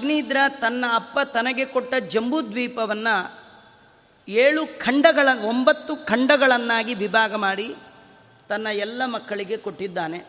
[0.00, 3.38] ಅಗ್ನಿದ್ರ ತನ್ನ ಅಪ್ಪ ತನಗೆ ಕೊಟ್ಟ ಜಂಬೂದ್ವೀಪವನ್ನು
[4.28, 7.74] ಏಳು ಖಂಡಗಳ, ಒಂಬತ್ತು ಖಂಡಗಳನ್ನಾಗಿ ವಿಭಾಗ ಮಾಡಿ
[8.48, 10.24] ತನ್ನ ಎಲ್ಲ ಮಕ್ಕಳಿಗೆ ಕೊಟ್ಟಿದ್ದಾನೆ.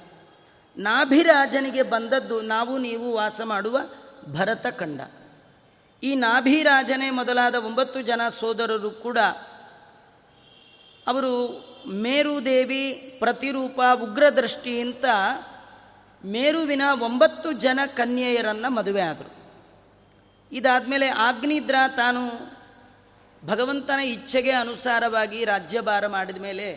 [0.78, 3.80] ನಾಭಿರಾಜನಿಗೆ ಬಂದದ್ದು ನಾವು, ನೀವು ವಾಸ ಮಾಡುವ
[4.32, 5.02] ಭರತ ಖಂಡ.
[6.04, 9.18] ಈ ನಾಭಿರಾಜನೇ ಮೊದಲಾದ ಒಂಬತ್ತು ಜನ ಸೋದರರು ಕೂಡ
[11.08, 11.32] ಅವರು
[11.92, 15.06] ಮೇರುದೇವಿ ಪ್ರತಿರೂಪ ಉಗ್ರದೃಷ್ಟಿ ಅಂತ
[16.26, 19.41] ಮೇರುವಿನ ಒಂಬತ್ತು ಜನ ಕನ್ಯೆಯರನ್ನು ಮದುವೆ ಆದರು.
[20.52, 22.32] ಇದಾದಮೇಲೆ ಆಗ್ನಿದ್ರ ತಾನು
[23.46, 26.76] ಭಗವಂತನ ಇಚ್ಛೆಗೆ ಅನುಸಾರವಾಗಿ ರಾಜ್ಯಭಾರ ಮಾಡಿದ ಮೇಲೆ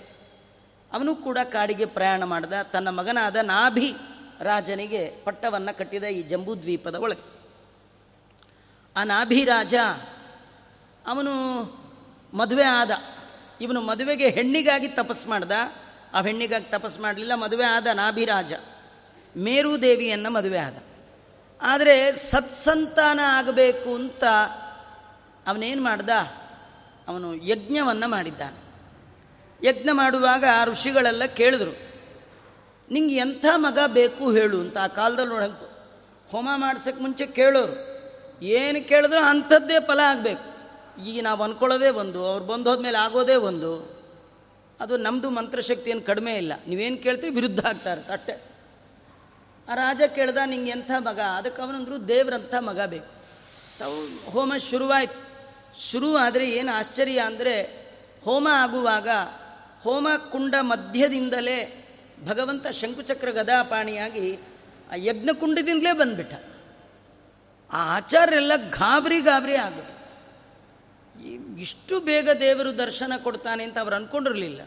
[0.93, 2.53] ಅವನು ಕೂಡ ಕಾಡಿಗೆ ಪ್ರಯಾಣ ಮಾಡಿದ.
[2.73, 3.95] ತನ್ನ ಮಗನಾದ ನಾಭಿ
[4.41, 7.43] ರಾಜನಿಗೆ ಪಟ್ಟವನ್ನು ಕಟ್ಟಿದ ಈ ಜಂಬೂದ್ವೀಪದ ಒಳಗೆ.
[8.97, 9.75] ಆ ನಾಭಿ ರಾಜ
[11.07, 11.33] ಅವನು
[12.35, 12.91] ಮದುವೆ ಆದ.
[13.61, 15.53] ಇವನು ಮದುವೆಗೆ ಹೆಣ್ಣಿಗಾಗಿ ತಪಸ್ ಮಾಡ್ದ.
[16.15, 18.53] ಆ ಹೆಣ್ಣಿಗಾಗಿ ತಪಸ್ ಮಾಡಲಿಲ್ಲ, ಮದುವೆ ಆದ ನಾಭಿರಾಜ
[19.37, 20.77] ಮೇರುದೇವಿಯನ್ನು ಮದುವೆ ಆದ.
[21.65, 24.25] ಆದರೆ ಸತ್ಸಂತಾನ ಆಗಬೇಕು ಅಂತ
[25.47, 26.11] ಅವನೇನು ಮಾಡ್ದ?
[27.09, 28.59] ಅವನು ಯಜ್ಞವನ್ನು ಮಾಡಿದ್ದಾನೆ.
[29.63, 31.73] ಯಜ್ಞ ಮಾಡುವಾಗ ಆ ಋಷಿಗಳೆಲ್ಲ ಕೇಳಿದ್ರು,
[32.91, 35.67] ನಿಂಗೆ ಎಂಥ ಮಗ ಬೇಕು ಹೇಳು ಅಂತ ಆ ಕಾಲದಲ್ಲಿ ನೋಡಂತು
[36.31, 37.75] ಹೋಮ ಮಾಡ್ಸೋಕ್ಕೆ ಮುಂಚೆ ಕೇಳೋರು,
[38.43, 40.45] ಏನು ಕೇಳಿದ್ರು ಅಂಥದ್ದೇ ಫಲ ಆಗಬೇಕು.
[41.05, 43.73] ಈಗ ನಾವು ಅಂದ್ಕೊಳ್ಳೋದೇ ಒಂದು, ಅವ್ರು ಬಂದು ಹೋದ್ಮೇಲೆ ಆಗೋದೇ ಒಂದು.
[44.81, 46.53] ಅದು ನಮ್ಮದು ಮಂತ್ರಶಕ್ತಿ ಏನು ಕಡಿಮೆ ಇಲ್ಲ.
[46.69, 48.54] ನೀವೇನು ಕೇಳ್ತೀರಿ ವಿರುದ್ಧ ಆಗ್ತಾ ಅಷ್ಟೇ.
[49.69, 51.21] ಆ ರಾಜ ಕೇಳ್ದ, ನಿಂಗೆ ಎಂಥ ಮಗ?
[51.21, 53.13] ಅದಕ್ಕೆ ಅವನಂದ್ರು, ದೇವ್ರಂಥ ಮಗ ಬೇಕು.
[53.79, 55.35] ತಾವು ಹೋಮ ಶುರುವಾಯಿತು.
[55.91, 57.87] ಶುರು ಆದರೆ ಏನು ಆಶ್ಚರ್ಯ ಅಂದರೆ,
[58.25, 59.09] ಹೋಮ ಆಗುವಾಗ,
[59.83, 61.81] ಹೋಮ ಕುಂಡ ಮಧ್ಯದಿಂದಲೇ
[62.25, 64.39] ಭಗವಂತ ಶಂಕುಚಕ್ರ ಗದಾಪಾಣಿಯಾಗಿ
[64.91, 66.35] ಆ ಯಜ್ಞಕುಂಡದಿಂದಲೇ ಬಂದ್ಬಿಟ್ಟ.
[67.73, 69.95] ಆ ಆಚಾರ್ಯರೆಲ್ಲ ಗಾಬರಿ ಗಾಬರಿ ಆಗ್ಬಿಟ್ಟು
[71.61, 74.61] ಇಷ್ಟು ಬೇಗ ದೇವರು ದರ್ಶನ ಕೊಡ್ತಾನೆ ಅಂತ ಅವ್ರು ಅಂದ್ಕೊಂಡಿರಲಿಲ್ಲ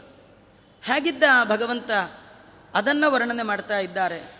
[0.82, 1.90] ಹೇಗಿದ್ದ ಆ ಭಗವಂತ
[2.74, 4.37] ಅದನ್ನು ವರ್ಣನೆ ಮಾಡ್ತಾ ಇದ್ದಾರೆ?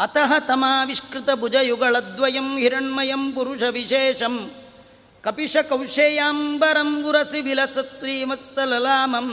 [0.00, 3.22] ಅತಃ ತಮಾವಿಷ್ಕೃತ ಭುಜಯುಗಳದ್ವಯಂ ಹಿರಣ್ಮಯಂ
[5.24, 9.28] ಕಪಿಶ ಕೌಶೇಯಾಂಬರಂ ಉರಸಿ ವಿಲಸತ್ ಶ್ರೀಮತ್ಸಲಲಾಮಂ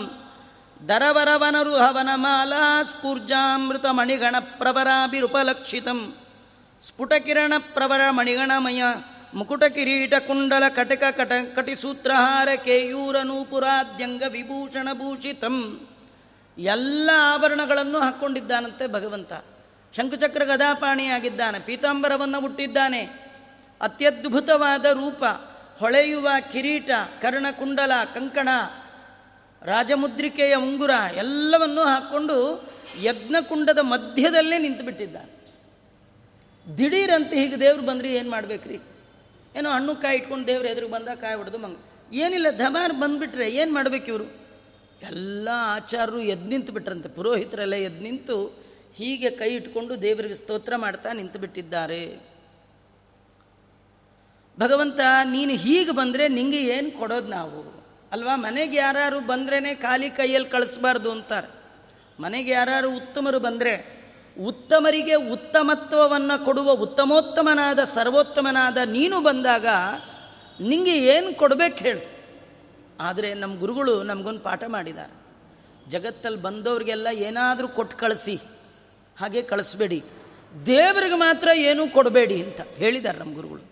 [0.90, 6.00] ದರವರವನರು ಹವನಮಾಲಾ ಸ್ಫೂರ್ಜಾಮೃತ ಮಣಿಗಣ ಪ್ರವರಾಭಿರುಪಲಕ್ಷಿತಂ
[6.84, 8.84] ಸ್ಫುಟಕಿರಣ ಪ್ರವರ ಮಣಿಗಣಮಯ
[9.34, 15.56] ಮುಕುಟ ಕಿರೀಟ ಕುಂಡಲ ಕಟಕ ಕಟ ಕಟಿಸೂತ್ರಹಾರ ಕೇಯೂರ ನೂಪುರಾದ್ಯಂಗ ವಿಭೂಷಣ ಭೂಷಿತಂ
[16.58, 19.34] ಎಲ್ಲ ಆಭರಣಗಳನ್ನು ಹಾಕ್ಕೊಂಡಿದ್ದಾನಂತೆ ಭಗವಂತ.
[19.98, 21.60] ಶಂಕುಚಕ್ರ ಗದಾಪಾಣಿಯಾಗಿದ್ದಾನೆ.
[21.60, 23.02] ಪೀತಾಂಬರವನ್ನು ಹುಟ್ಟಿದ್ದಾನೆ.
[23.82, 25.24] ಅತ್ಯದ್ಭುತವಾದ ರೂಪ.
[25.80, 26.90] ಹೊಳೆಯುವ ಕಿರೀಟ,
[27.22, 28.50] ಕರ್ಣಕುಂಡಲ, ಕಂಕಣ,
[29.62, 32.68] ರಾಜಮುದ್ರಿಕೆಯ ಉಂಗುರ ಎಲ್ಲವನ್ನೂ ಹಾಕ್ಕೊಂಡು
[33.02, 35.36] ಯಜ್ಞಕುಂಡದ ಮಧ್ಯದಲ್ಲೇ ನಿಂತು ಬಿಟ್ಟಿದ್ದಾನೆ
[36.78, 38.80] ದಿಢೀರಂತ ಹೀಗೆ ದೇವ್ರು ಬಂದ್ರಿ ಏನು ಮಾಡ್ಬೇಕ್ರಿ?
[39.56, 41.78] ಏನೋ ಹಣ್ಣು ಕಾಯಿ ಇಟ್ಕೊಂಡು ದೇವ್ರ ಎದುರು ಬಂದ ಕಾಯಿ ಹೊಡೆದು ಮಂಗ
[42.14, 44.24] ಏನಿಲ್ಲ ಧಮಾರ್ ಬಂದುಬಿಟ್ರೆ ಏನು ಮಾಡ್ಬೇಕು ಇವರು?
[45.02, 48.65] ಎಲ್ಲ ಆಚಾರರು ಎದ್ದು ನಿಂತು ಬಿಟ್ರಂತೆ ಪುರೋಹಿತರೆಲ್ಲ ಎದ್ದು ನಿಂತು
[48.98, 52.36] ಹೀಗೆ ಕೈ ಇಟ್ಕೊಂಡು ದೇವರಿಗೆ ಸ್ತೋತ್ರ ಮಾಡ್ತಾ ನಿಂತು ಬಿಟ್ಟಿದ್ದಾರೆ.
[54.60, 57.84] ಭಗವಂತ, ನೀನು ಹೀಗೆ ಬಂದರೆ ನಿಂಗೆ ಏನು ಕೊಡೋದು ನಾವು?
[58.12, 58.36] ಅಲ್ವಾ?
[58.36, 61.48] ಮನೆಗೆ ಯಾರು ಬಂದ್ರೇ ಖಾಲಿ ಕೈಯಲ್ಲಿ ಕಳಿಸ್ಬಾರ್ದು ಅಂತಾರೆ.
[62.20, 63.96] ಮನೆಗೆ ಯಾರು ಉತ್ತಮರು ಬಂದರೆ
[64.44, 69.66] ಉತ್ತಮರಿಗೆ ಉತ್ತಮತ್ವವನ್ನು ಕೊಡುವ ಉತ್ತಮೋತ್ತಮನಾದ, ಸರ್ವೋತ್ತಮನಾದ ನೀನು ಬಂದಾಗ
[70.62, 72.16] ನಿಂಗೆ ಏನು ಕೊಡಬೇಕು ಹೇಳು.
[73.00, 75.14] ಆದರೆ ನಮ್ಮ ಗುರುಗಳು ನಮಗೊಂದು ಪಾಠ ಮಾಡಿದ್ದಾರೆ.
[75.90, 78.40] ಜಗತ್ತಲ್ಲಿ ಬಂದವ್ರಿಗೆಲ್ಲ ಏನಾದರೂ ಕೊಟ್ಟು ಕಳಿಸಿ.
[79.20, 80.04] ಹಾಗೆ ಕಳಿಸ್ಬೇಡಿ.
[80.66, 83.72] ದೇವರಿಗೆ ಮಾತ್ರ ಏನೂ ಕೊಡಬೇಡಿ ಅಂತ ಹೇಳಿದ್ದಾರೆ ನಮ್ಮ ಗುರುಗಳು.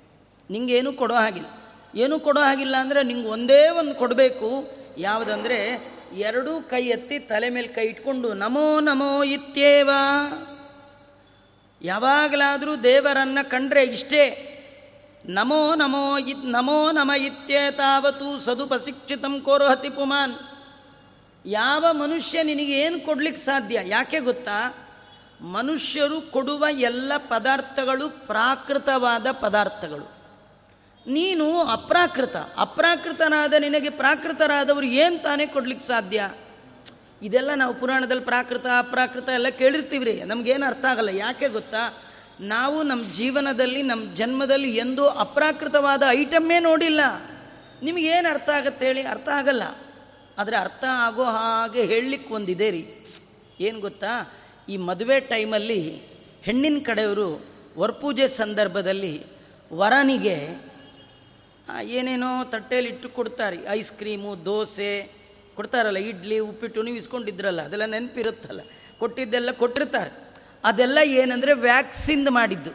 [0.50, 1.48] ನಿಂಗೇನು ಕೊಡೋ ಹಾಗಿಲ್ಲ.
[1.96, 4.72] ಏನೂ ಕೊಡೋ ಹಾಗಿಲ್ಲ ಅಂದರೆ ನಿಂಗೆ ಒಂದೇ ಒಂದು ಕೊಡಬೇಕು.
[4.98, 9.90] ಯಾವುದಂದರೆ ಎರಡೂ ಕೈ ಎತ್ತಿ ತಲೆ ಮೇಲೆ ಕೈ ಇಟ್ಕೊಂಡು ನಮೋ ನಮೋ ಇತ್ಯೇವ.
[11.82, 14.50] ಯಾವಾಗಲಾದರೂ ದೇವರನ್ನು ಕಂಡ್ರೆ ಇಷ್ಟೇ.
[15.26, 20.34] ನಮೋ ನಮೋ ಇತ್ ನಮೋ ನಮ ಇತ್ಯೇ ತಾವತು ಸದುಪಶಿಕ್ಷಿತಂ ಕೋರೋಹತಿ ಪುಮಾನ್.
[21.46, 23.80] ಯಾವ ಮನುಷ್ಯ ನಿನಗೇನು ಕೊಡ್ಲಿಕ್ಕೆ ಸಾಧ್ಯ?
[23.84, 24.83] ಯಾಕೆ ಗೊತ್ತಾ?
[25.42, 30.24] ಮನುಷ್ಯರು ಕೊಡುವ ಎಲ್ಲ ಪದಾರ್ಥಗಳು ಪ್ರಾಕೃತವಾದ ಪದಾರ್ಥಗಳು.
[31.08, 32.36] ನೀನು ಅಪ್ರಾಕೃತ.
[32.36, 36.32] ಅಪ್ರಾಕೃತನಾದ ನಿನಗೆ ಪ್ರಾಕೃತರಾದವರು ಏನು ತಾನೇ ಕೊಡ್ಲಿಕ್ಕೆ ಸಾಧ್ಯ?
[37.22, 41.10] ಇದೆಲ್ಲ ನಾವು ಪುರಾಣದಲ್ಲಿ ಪ್ರಾಕೃತ, ಅಪ್ರಾಕೃತ ಎಲ್ಲ ಕೇಳಿರ್ತೀವಿ ರೀ ನಮಗೇನು ಅರ್ಥ ಆಗಲ್ಲ.
[41.10, 42.04] ಯಾಕೆ ಗೊತ್ತಾ?
[42.40, 47.02] ನಾವು ನಮ್ಮ ಜೀವನದಲ್ಲಿ ನಮ್ಮ ಜನ್ಮದಲ್ಲಿ ಎಂದೂ ಅಪ್ರಾಕೃತವಾದ ಐಟಮ್ಮೇ ನೋಡಿಲ್ಲ.
[47.84, 49.02] ನಿಮಗೇನು ಅರ್ಥ ಆಗತ್ತೆ ಹೇಳಿ?
[49.02, 49.64] ಅರ್ಥ ಆಗಲ್ಲ.
[50.38, 53.06] ಆದರೆ ಅರ್ಥ ಆಗೋ ಹಾಗೆ ಹೇಳಲಿಕ್ಕೆ ಒಂದಿದೆ ರೀ.
[53.60, 54.34] ಏನು ಗೊತ್ತಾ?
[54.70, 56.02] ಈ ಮದುವೆ ಟೈಮಲ್ಲಿ
[56.44, 57.46] ಹೆಣ್ಣಿನ ಕಡೆಯವರು
[57.78, 59.24] ವರಪೂಜೆ ಸಂದರ್ಭದಲ್ಲಿ
[59.74, 60.48] ವರನಿಗೆ
[61.84, 63.58] ಏನೇನೋ ತಟ್ಟೆಯಲ್ಲಿ ಇಟ್ಟು ಕೊಡ್ತಾರೆ.
[63.70, 65.12] ಐಸ್ ಕ್ರೀಮು, ದೋಸೆ,
[65.56, 68.62] ಕೊಡ್ತಾರಲ್ಲ, ಇಡ್ಲಿ, ಉಪ್ಪಿಟ್ಟು, ನೀವು ಇಸ್ಕೊಂಡಿದ್ರಲ್ಲ, ಅದೆಲ್ಲ ನೆನಪಿರುತ್ತಲ್ಲ.
[69.00, 70.12] ಕೊಟ್ಟಿದ್ದೆಲ್ಲ ಕೊಟ್ಟಿರ್ತಾರೆ.
[70.64, 72.72] ಅದೆಲ್ಲ ಏನಂದರೆ ವ್ಯಾಕ್ಸಿಂದ ಮಾಡಿದ್ದು.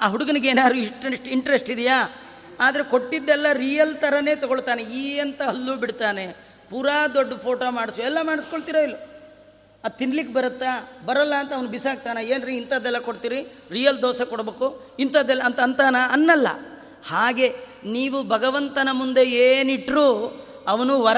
[0.00, 2.12] ಆ ಹುಡುಗನಿಗೆ ಏನಾದ್ರು ಇಷ್ಟ ಇಂಟ್ರೆಸ್ಟ್ ಇದೆಯಾ?
[2.60, 4.82] ಆದರೆ ಕೊಟ್ಟಿದ್ದೆಲ್ಲ ರಿಯಲ್ ಥರನೇ ತೊಗೊಳ್ತಾನೆ.
[4.82, 6.26] ಈ ಅಂತ ಹಲ್ಲು ಬಿಡ್ತಾನೆ.
[6.70, 8.02] ಪೂರಾ ದೊಡ್ಡ ಫೋಟೋ ಮಾಡಿಸು.
[8.02, 9.11] ಎಲ್ಲ ಮಾಡಿಸ್ಕೊಳ್ತಿರೋ ಇಲ್ಲ.
[9.84, 10.98] ಅದು ತಿನ್ಲಿಕ್ಕೆ ಬರುತ್ತಾ?
[11.06, 12.18] ಬರಲ್ಲ ಅಂತ ಅವ್ನು ಬಿಸಾಕ್ತಾನ.
[12.18, 13.46] ಏನು ರೀ ಇಂಥದ್ದೆಲ್ಲ ಕೊಡ್ತೀರಿ?
[13.70, 14.96] ರಿಯಲ್ ದೋಸೆ ಕೊಡಬೇಕು.
[15.00, 15.96] ಇಂಥದ್ದೆಲ್ಲ ಅಂತ ಅಂತಾನ?
[16.10, 16.46] ಅನ್ನಲ್ಲ.
[17.06, 20.06] ಹಾಗೆ ನೀವು ಭಗವಂತನ ಮುಂದೆ ಏನಿಟ್ಟರೂ
[20.68, 21.16] ಅವನು ವರ.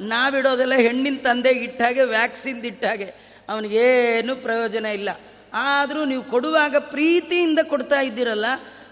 [0.00, 3.14] ನಾವಿಡೋದೆಲ್ಲ ಹೆಣ್ಣಿನ ತಂದೆ ಇಟ್ಟಾಗೆ ವ್ಯಾಕ್ಸಿನ್ ಇಟ್ಟಾಗೆ
[3.48, 5.08] ಅವನಿಗೇನು ಪ್ರಯೋಜನ ಇಲ್ಲ.
[5.54, 8.44] ಆದರೂ ನೀವು ಕೊಡುವಾಗ ಪ್ರೀತಿಯಿಂದ ಕೊಡ್ತಾ ಇದ್ದೀರಲ್ಲ,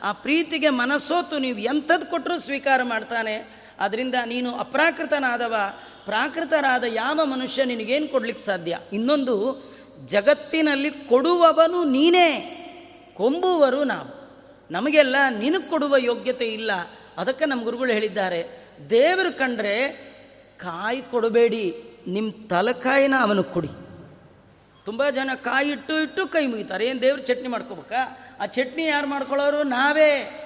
[0.03, 3.61] ಆ ಪ್ರೀತಿಗೆ ಮನಸ್ಸೋತು ನೀವು ಎಂಥದ್ದು ಕೊಟ್ಟರೂ ಸ್ವೀಕಾರ ಮಾಡ್ತಾನೆ.
[3.81, 5.55] ಅದರಿಂದ ನೀನು ಅಪ್ರಾಕೃತನಾದವ.
[6.05, 8.79] ಪ್ರಾಕೃತರಾದ ಯಾವ ಮನುಷ್ಯ ನಿನಗೇನು ಕೊಡ್ಲಿಕ್ಕೆ ಸಾಧ್ಯ?
[8.93, 9.64] ಇನ್ನೊಂದು,
[10.06, 12.56] ಜಗತ್ತಿನಲ್ಲಿ ಕೊಡುವವನು ನೀನೇ,
[13.17, 14.20] ಕೊಂಬುವರು ನಾವು.
[14.70, 16.70] ನಮಗೆಲ್ಲ ನಿನಗೆ ಕೊಡುವ ಯೋಗ್ಯತೆ ಇಲ್ಲ.
[17.17, 19.88] ಅದಕ್ಕೆ ನಮ್ಮ ಗುರುಗಳು ಹೇಳಿದ್ದಾರೆ, ದೇವರು ಕಂಡ್ರೆ
[20.56, 23.69] ಕಾಯಿ ಕೊಡಬೇಡಿ ನಿಮ್ಮ ತಲಕಾಯಿನ ಅವನು ಕೊಡಿ.
[24.85, 26.87] ತುಂಬ ಜನ ಕಾಯಿ ಇಟ್ಟು ಇಟ್ಟು ಕೈ ಮುಗಿತಾರೆ.
[26.87, 28.19] ಏನು ದೇವ್ರ ಚಟ್ನಿ ಮಾಡ್ಕೋಬೇಕಾ?
[28.41, 29.62] ಆ ಚಟ್ನಿ ಯಾರು ಮಾಡ್ಕೊಳ್ಳೋರು?
[29.62, 30.37] ನಾವೇ.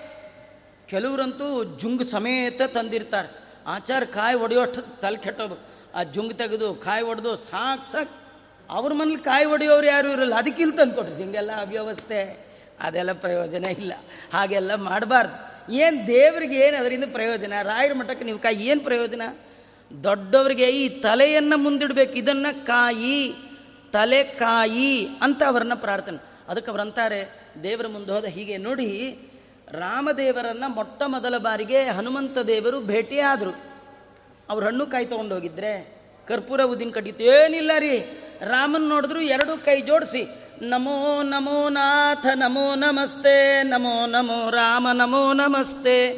[0.86, 3.43] ಕೆಲವರಂತೂ ಜುಂಗ್ ಸಮೇತ ತಂದಿರ್ತಾರೆ.
[3.66, 8.24] ಆಚಾರ ಕಾಯಿ ಹೊಡೆಯೋಷ್ಟು ತಲೆ ಕೆಟ್ಟೋದು ಆ ಜುಂಗ್ ತೆಗೆದು ಕಾಯಿ ಒಡೆದು ಸಾಕು ಸಾಕು
[8.70, 10.34] ಅವ್ರ ಮನೇಲಿ ಕಾಯಿ ಹೊಡೆಯೋರು ಯಾರು ಇರಲ್ಲ.
[10.34, 12.46] ಅದಕ್ಕಿಂತ ತಂದ್ಕೊಟ್ರಿ ಹಿಂಗೆಲ್ಲ ಅವ್ಯವಸ್ಥೆ.
[12.80, 13.92] ಅದೆಲ್ಲ ಪ್ರಯೋಜನ ಇಲ್ಲ.
[14.32, 15.54] ಹಾಗೆಲ್ಲ ಮಾಡಬಾರ್ದು.
[15.72, 17.52] ಏನು ದೇವರಿಗೆ ಏನು ಅದರಿಂದ ಪ್ರಯೋಜನ?
[17.62, 19.22] ರಾಯರ ಮಠಕ್ಕೆ ನೀವು ಕಾಯಿ ಏನು ಪ್ರಯೋಜನ?
[20.04, 22.12] ದೊಡ್ಡವರಿಗೆ ಈ ತಲೆಯನ್ನು ಮುಂದಿಡಬೇಕು.
[22.12, 23.34] ಇದನ್ನು ಕಾಯಿ,
[23.92, 26.24] ತಲೆ ಕಾಯಿ ಅಂತ ಅವರನ್ನ ಪ್ರಾರ್ಥನೆ.
[26.48, 29.18] ಅದಕ್ಕೆ ಅವರಂತಾರೆ ದೇವರ ಮುಂದೆ ಹೋದ ಹೀಗೆ ನೋಡಿ
[29.70, 33.54] ರಾಮದೇವರನ್ನು ಮೊಟ್ಟ ಮೊದಲ ಬಾರಿಗೆ ಹನುಮಂತ ದೇವರು ಭೇಟಿಯಾದರು
[34.48, 37.98] ಅವ್ರು ಹಣ್ಣು ಕಾಯಿ ತೊಗೊಂಡೋಗಿದ್ರೆ, ಕರ್ಪೂರ ಉದ್ದಿನ ಕಟ್ಟಿತ್ತು ಏನಿಲ್ಲ ರೀ,
[38.40, 40.26] ರಾಮನ್ ನೋಡಿದ್ರು ಎರಡು ಕೈ ಜೋಡಿಸಿ.
[40.62, 46.12] ನಮೋ ನಮೋ ನಾಥ, ನಮೋ ನಮಸ್ತೆ, ನಮೋ ನಮೋ ರಾಮ, ನಮೋ ನಮಸ್ತೆ.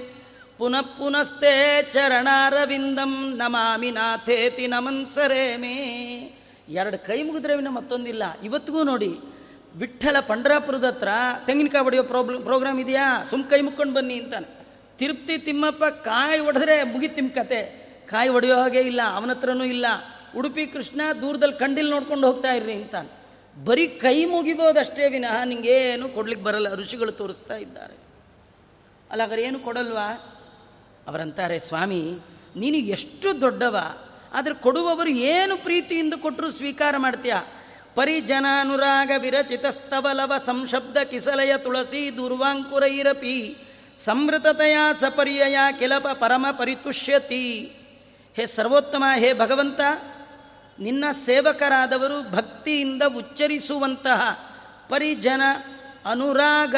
[0.58, 5.74] ಪುನಃ ಪುನಸ್ತೆ ಚರಣಾರವಿಂದಂ ನಮಾಮಿ ನಾಥೇತಿ ನಮನ್ಸರೇಮೇ
[6.68, 8.22] ಎರಡು ಕೈ ಮುಗಿದ್ರೆ ಮತ್ತೊಂದಿಲ್ಲ.
[8.44, 9.18] ಇವತ್ತಿಗೂ ನೋಡಿ
[9.76, 11.08] ವಿಠ್ಠಲ ಪಂಡ್ರಾಪುರದ ಹತ್ರ
[11.46, 13.26] ತೆಂಗಿನಕಾಯಿ ಹೊಡೆಯೋ ಪ್ರಾಬ್ಲಮ್ ಪ್ರೋಗ್ರಾಮ್ ಇದೆಯಾ?
[13.30, 14.48] ಸುಮ್ ಕೈ ಮುಕ್ಕೊಂಡು ಬನ್ನಿ ಅಂತಾನೆ.
[14.98, 17.60] ತಿರುಪ್ತಿ ತಿಮ್ಮಪ್ಪ ಕಾಯಿ ಹೊಡೆದ್ರೆ ಮುಗಿತು ನಿಮ್ಮ ಕತೆ.
[18.10, 19.86] ಕಾಯಿ ಹೊಡೆಯೋ ಹಾಗೆ ಇಲ್ಲ, ಅವನ ಹತ್ರನೂ ಇಲ್ಲ.
[20.36, 23.10] ಉಡುಪಿ ಕೃಷ್ಣ ದೂರದಲ್ಲಿ ಕಂಡಿಲ್ ನೋಡ್ಕೊಂಡು ಹೋಗ್ತಾ ಇರ್ರಿ ಅಂತಾನೆ.
[23.64, 27.94] ಬರೀ ಕೈ ಮುಗಿಬೋದಷ್ಟೇ ವಿನಃ ನಿಂಗೇನು ಕೊಡ್ಲಿಕ್ಕೆ ಬರಲ್ಲ, ಋಷಿಗಳು ತೋರಿಸ್ತಾ ಇದ್ದಾರೆ.
[29.10, 30.08] ಅಲ್ಲ, ಹಾಗಾದ್ರೆ ಏನು ಕೊಡಲ್ವಾ?
[31.06, 32.18] ಅವರಂತಾರೆ, ಸ್ವಾಮಿ,
[32.56, 33.76] ನೀನು ಎಷ್ಟು ದೊಡ್ಡವ,
[34.34, 37.34] ಆದರೆ ಕೊಡುವವರು ಏನು ಪ್ರೀತಿಯಿಂದ ಕೊಟ್ಟರು ಸ್ವೀಕಾರ ಮಾಡ್ತೀಯ?
[37.96, 43.56] ಪರಿಜನಾನುರಾಗ ವಿರಚಿತಸ್ತವಲವ ಸಂಶಬ್ದ ಕಿಸಲಯ ತುಳಸಿ ದುರ್ವಾಂಕುರೈರಪಿ
[43.98, 47.76] ಸಂವೃತತೆಯ ಸಪರ್ಯಯ ಕೆಲಪ ಪರಮ ಪರಿತುಷ್ಯತಿ.
[48.36, 49.80] ಹೇ ಸರ್ವೋತ್ತಮ, ಹೇ ಭಗವಂತ,
[50.78, 54.22] ನಿನ್ನ ಸೇವಕರಾದವರು ಭಕ್ತಿಯಿಂದ ಉಚ್ಚರಿಸುವಂತಹ
[54.88, 55.40] ಪರಿಜನ
[56.10, 56.74] ಅನುರಾಗ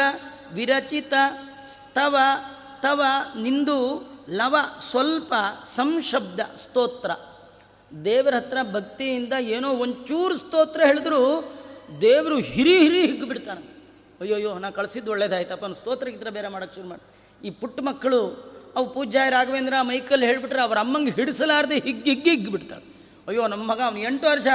[0.53, 1.13] ವಿರಚಿತ
[1.73, 2.17] ಸ್ತವ
[2.83, 3.03] ತವ
[3.39, 4.57] ನಿಂದು ಲವ
[4.91, 5.35] ಸ್ವಲ್ಪ
[5.77, 7.11] ಸಂಶಬ್ದ ಸ್ತೋತ್ರ.
[8.05, 11.21] ದೇವರ ಹತ್ರ ಭಕ್ತಿಯಿಂದ ಏನೋ ಒಂಚೂರು ಸ್ತೋತ್ರ ಹೇಳಿದ್ರು,
[12.01, 13.79] ದೇವರು ಹಿರಿ ಹಿರಿ ಹಿಗ್ಗು ಬಿಡ್ತಾನೆ
[14.21, 17.05] ಅಯ್ಯೋಯ್ಯೋ, ನಾ ಕಳಿಸಿದ್ದು ಒಳ್ಳೇದಾಯ್ತಪ್ಪ, ಅವ್ನು ಸ್ತೋತ್ರ ಇದ್ರೆ ಬೇರೆ ಮಾಡೋಕ್ಕೆ ಶುರು ಮಾಡಿ.
[17.47, 22.99] ಈ ಪುಟ್ಟ ಮಕ್ಕಳು, ಅವು ಪೂಜ್ಯ ರಾಘವೇಂದ್ರ ಮೈಕಲ್ ಹೇಳಿಬಿಟ್ರೆ ಅವ್ರ ಅಮ್ಮಂಗೆ ಹಿಡಿಸಲಾರ್ದೆ ಹಿಗ್ಗಿ ಹಿಗ್ಗಿ ಹಿಗ್ಗಿ ಬಿಡ್ತಾಳೆ
[23.29, 24.47] ಅಯ್ಯೋ, ನಮ್ಮ ಮಗ, ಅವ್ನು ಎಂಟು ವರ್ಷ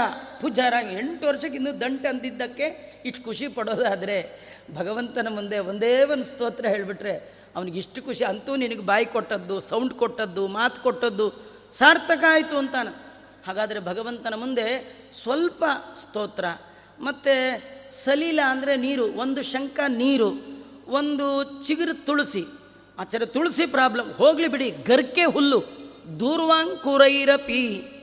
[0.42, 4.44] ಪೂಜ್ಯಾರಾಗ ಎಂಟು ವರ್ಷಕ್ಕೆ ಇನ್ನೂ ದಂಟೆ ಅಂದಿದ್ದಕ್ಕೆ ಇಷ್ಟು ಖುಷಿ ಪಡೋದಾದರೆ
[4.76, 8.24] ಭಗವಂತನ ಮುಂದೆ ಒಂದೇ ಒಂದು ಸ್ತೋತ್ರ ಹೇಳಿಬಿಟ್ರೆ ಅವನಿಗೆ ಇಷ್ಟು ಖುಷಿ.
[8.24, 11.34] ಅಂತೂ ನಿನಗೆ ಬಾಯಿ ಕೊಟ್ಟದ್ದು, ಸೌಂಡ್ ಕೊಟ್ಟದ್ದು, ಮಾತು ಕೊಟ್ಟದ್ದು
[11.72, 13.03] ಸಾರ್ಥಕ ಆಯಿತು ಅಂತಾನೆ.
[13.48, 14.68] ಹಾಗಾದರೆ ಭಗವಂತನ ಮುಂದೆ
[15.24, 15.63] ಸ್ವಲ್ಪ
[16.01, 16.45] ಸ್ತೋತ್ರ.
[17.00, 17.62] ಮತ್ತು
[18.04, 20.30] ಸಲೀಲ ಅಂದರೆ ನೀರು, ಒಂದು ಶಂಕ ನೀರು,
[20.88, 22.45] ಒಂದು ಚಿಗುರು ತುಳಸಿ.
[23.00, 24.13] ಆಚಾರ್ಯ ತುಳಸಿ ಪ್ರಾಬ್ಲಮ್.
[24.13, 25.60] ಹೋಗಲಿ ಬಿಡಿ, ಗರ್ಕೆ ಹುಲ್ಲು,
[26.19, 27.94] ದೂರ್ವಾಂಕುರೈರಪಿ.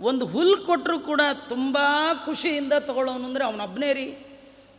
[0.00, 1.78] ಒಂದು ಹುಲ್ಲು ಕೊಟ್ಟರು ಕೂಡ ತುಂಬ
[2.24, 4.18] ಖುಷಿಯಿಂದ ತಗೊಳ್ಳೋನು ಅಂದರೆ ಅವನೊಬ್ಬನೇ ರೀ.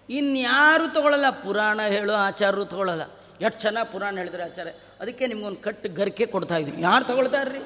[0.09, 3.01] ಇನ್ಯಾರು ತಗೊಳ್ಳಲ್ಲ ಪುರಾಣ ಹೇಳೋ ಆಚಾರ್ಯರು ತಗೊಳ್ಳಲ್ಲ
[3.41, 4.71] ಎಷ್ಟು ಚೆನ್ನಾಗಿ ಪುರಾಣ ಹೇಳಿದ್ರೆ ಆಚಾರ್ಯ.
[4.99, 6.81] ಅದಕ್ಕೆ ನಿಮ್ಗೊಂದು ಕಟ್ಟು ಗರ್ಕೆ ಕೊಡ್ತಾ ಇದ್ವಿ.
[6.81, 7.59] ಯಾರು ತಗೊಳ್ತಾರ್ರಿ?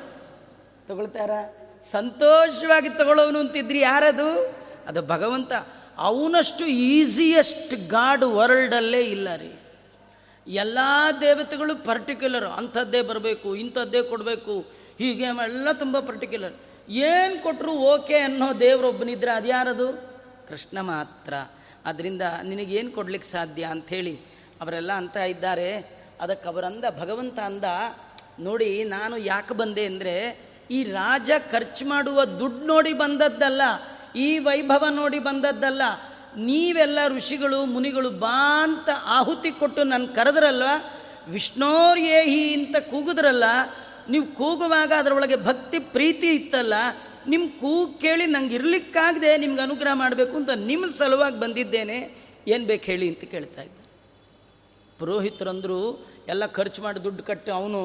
[0.87, 1.31] ತಗೊಳ್ತಾರ?
[1.91, 4.55] ಸಂತೋಷವಾಗಿ ತಗೊಳ್ಳೋನು ಅಂತಿದ್ರಿ ಯಾರದು?
[4.87, 5.51] ಅದು ಭಗವಂತ.
[5.97, 9.53] ಅವನಷ್ಟು ಈಸಿಯೆಸ್ಟ್ ಗಾಡ್ ವರ್ಲ್ಡಲ್ಲೇ ಇಲ್ಲ ರೀ.
[10.47, 10.79] ಎಲ್ಲ
[11.21, 14.65] ದೇವತೆಗಳು ಪರ್ಟಿಕ್ಯುಲರ್ ಅಂಥದ್ದೇ ಬರಬೇಕು, ಇಂಥದ್ದೇ ಕೊಡಬೇಕು.
[14.99, 16.53] ಹೀಗೆ ಎಲ್ಲ ತುಂಬ ಪರ್ಟಿಕ್ಯುಲರ್
[16.89, 19.87] ಏನು ಕೊಟ್ಟರು ಓಕೆ ಅನ್ನೋ ದೇವರೊಬ್ಬನಿದ್ರೆ ಅದು ಯಾರದು
[20.49, 21.33] ಕೃಷ್ಣ ಮಾತ್ರ.
[21.85, 24.19] ಅದರಿಂದ ನಿನಗೇನು ಕೊಡ್ಲಿಕ್ಕೆ ಸಾಧ್ಯ ಅಂಥೇಳಿ
[24.61, 25.77] ಅವರೆಲ್ಲ ಅಂತ ಇದ್ದಾರೆ.
[26.21, 27.63] ಅದಕ್ಕೆ ಅವರಂದ ಭಗವಂತ ಅಂದ,
[28.39, 30.39] ನೋಡಿ, ನಾನು ಯಾಕೆ ಬಂದೆ ಅಂದರೆ
[30.71, 33.61] ಈ ರಾಜ ಖರ್ಚು ಮಾಡುವ ದುಡ್ಡು ನೋಡಿ ಬಂದದ್ದಲ್ಲ,
[34.15, 35.81] ಈ ವೈಭವ ನೋಡಿ ಬಂದದ್ದಲ್ಲ.
[36.35, 40.69] ನೀವೆಲ್ಲ ಋಷಿಗಳು, ಮುನಿಗಳು ಬಾ ಅಂತ ಆಹುತಿ ಕೊಟ್ಟು ನಾನು ಕರೆದ್ರಲ್ವ?
[41.27, 43.43] ವಿಷ್ಣೋರ್ಯೇಹಿ ಅಂತ ಕೂಗಿದ್ರಲ್ಲ,
[44.09, 46.73] ನೀವು ಕೂಗುವಾಗ ಅದರೊಳಗೆ ಭಕ್ತಿ ಪ್ರೀತಿ ಇತ್ತಲ್ಲ
[47.27, 51.97] ನಿಮ್ಮ ಕೂಗು ಕೇಳಿ ನಂಗೆ ಇರ್ಲಿಕ್ಕಾಗದೆ ನಿಮ್ಗೆ ಅನುಗ್ರಹ ಮಾಡಬೇಕು ಅಂತ ನಿಮ್ಮ ಸಲುವಾಗಿ ಬಂದಿದ್ದೇನೆ,
[52.47, 53.79] ಏನು ಬೇಕು ಹೇಳಿ ಅಂತ ಕೇಳ್ತಾ ಇದ್ದ.
[54.99, 55.79] ಪುರೋಹಿತರಂದರು
[56.27, 57.81] ಎಲ್ಲ ಖರ್ಚು ಮಾಡಿ ದುಡ್ಡು ಕಟ್ಟಿ, ಅವನು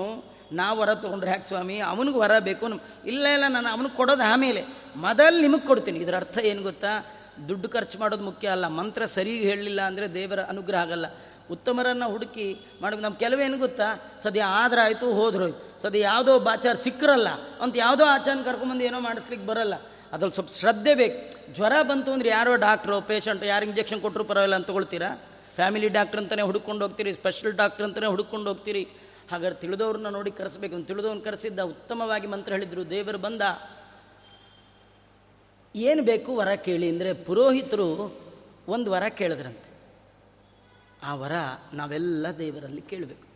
[0.53, 1.79] ನಾವು ವರ ತೊಗೊಂಡ್ರೆ ಹ್ಯಾಕ್ ಸ್ವಾಮಿ?
[1.79, 2.67] ಅವನಿಗೆ ವರ ಬೇಕು
[3.07, 4.63] ಇಲ್ಲ ಇಲ್ಲ, ನಾನು ಅವನಿಗೆ ಕೊಡೋದು ಆಮೇಲೆ.
[4.97, 5.99] ಮೊದಲು ನಿಮಗೆ ಕೊಡ್ತೀನಿ.
[5.99, 6.93] ಇದರ ಅರ್ಥ ಏನು ಗೊತ್ತಾ?
[7.49, 8.67] ದುಡ್ಡು ಖರ್ಚು ಮಾಡೋದು ಮುಖ್ಯ ಅಲ್ಲ.
[8.69, 11.07] ಮಂತ್ರ ಸರಿ ಹೇಳಲಿಲ್ಲ ಅಂದರೆ ದೇವರ ಅನುಗ್ರಹ ಆಗಲ್ಲ.
[11.51, 12.47] ಉತ್ತಮರನ್ನು ಹುಡುಕಿ
[12.83, 14.19] ಮಾಡೋದು ನಮ್ಮ ಕೆಲವೇನು ಗೊತ್ತಾ?
[14.23, 15.49] ಸದ್ಯ ಆದ್ರೆ ಆಯಿತು, ಹೋದ್ರು
[15.83, 17.29] ಸದ್ಯ ಯಾವುದೋ ಬಾಚಾರ ಸಿಕ್ಕರಲ್ಲ
[17.63, 19.75] ಅಂತ ಯಾವುದೋ ಆಚಾರ ಕರ್ಕೊಂಬಂದು ಏನೋ ಮಾಡಿಸ್ಲಿಕ್ಕೆ ಬರಲ್ಲ.
[20.13, 21.19] ಅದ್ರಲ್ಲಿ ಸ್ವಲ್ಪ ಶ್ರದ್ಧೆ ಬೇಕು.
[21.55, 24.71] ಜ್ವರ ಬಂತು ಅಂದರೆ ಯಾರೋ ಡಾಕ್ಟ್ರು, ಪೇಷಂಟ್, ಯಾರು ಇಂಜೆಕ್ಷನ್ ಕೊಟ್ಟರು ಪರವಾಗಿಲ್ಲ ಅಂತ
[25.57, 28.89] ಫ್ಯಾಮಿಲಿ ಡಾಕ್ಟ್ರ್ ಅಂತಲೇ ಹುಡ್ಕೊಂಡು ಹೋಗ್ತೀರಿ, ಸ್ಪೆಷಲ್ ಡಾಕ್ಟ್ರ್ ಅಂತಲೇ ಹುಡ್ಕೊಂಡು ಹೋಗ್ತೀರಿ.
[29.31, 30.87] ಹಾಗಾದ್ರೆ ತಿಳಿದವ್ರನ್ನ ನೋಡಿ ಕರೆಸ್ಬೇಕು.
[30.87, 33.43] ತಿಳಿದವ್ರನ್ನ ಕರೆಸಿದ್ದ ಉತ್ತಮವಾಗಿ ಮಂತ್ರ ಹೇಳಿದರು, ದೇವರು ಬಂದ.
[35.77, 37.89] ಏನು ಬೇಕು ವರ ಕೇಳಿ ಅಂದರೆ ಪುರೋಹಿತರು
[38.69, 39.71] ಒಂದು ವರ ಕೇಳಿದ್ರಂತೆ.
[41.03, 41.33] ಆ ವರ
[41.73, 43.31] ನಾವೆಲ್ಲ ದೇವರಲ್ಲಿ ಕೇಳಬೇಕು.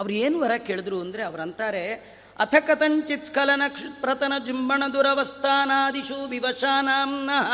[0.00, 1.92] ಅವ್ರು ಏನು ವರ ಕೇಳಿದ್ರು ಅಂದರೆ ಅವರಂತಾರೆ
[2.38, 7.50] ಅಥ ಕಥಂಚಿತ್ ಸ್ಖಲನ ಕ್ಷುತ್ಪ್ರತನ ಜುಂಬಣ ದುರವಸ್ಥಾನಾದಿಶು ವಿವಶಾನಾಂನಃ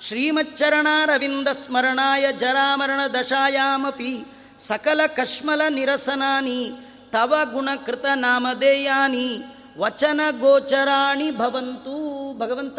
[0.00, 4.24] ಶ್ರೀಮಚ್ಚರಣಾರವಿಂದ ಸ್ಮರಣಾಯ ಜರಾಮರಣ ದಶಾಯಾಮಪಿ
[4.60, 6.70] ಸಕಲ ಕಶ್ಮಲ ನಿರಸನಾನಿ
[7.14, 9.44] ತವ ಗುಣಕೃತ ನಾಮಧೇಯಾನಿ
[9.78, 11.94] ವಚನ ಗೋಚರಾಣಿ ಭವಂತು.
[12.38, 12.78] ಭಗವಂತ,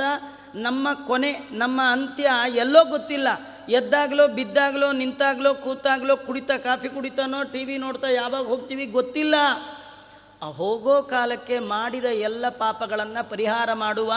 [0.55, 3.27] ನಮ್ಮ ಕೊನೆ, ನಮ್ಮ ಅಂತ್ಯ ಎಲ್ಲೋ ಗೊತ್ತಿಲ್ಲ.
[3.69, 9.35] ಎದ್ದಾಗಲೋ, ಬಿದ್ದಾಗಲೋ, ನಿಂತಾಗಲೋ, ಕೂತಾಗಲೋ, ಕುಡಿತಾ, ಕಾಫಿ ಕುಡಿತಾನೋ ಟಿ ವಿ ನೋಡ್ತಾ ಯಾವಾಗ ಹೋಗ್ತೀವಿ ಗೊತ್ತಿಲ್ಲ.
[10.43, 14.13] ಆ ಹೋಗೋ ಕಾಲಕ್ಕೆ ಮಾಡಿದ ಎಲ್ಲ ಪಾಪಗಳನ್ನು ಪರಿಹಾರ ಮಾಡುವ,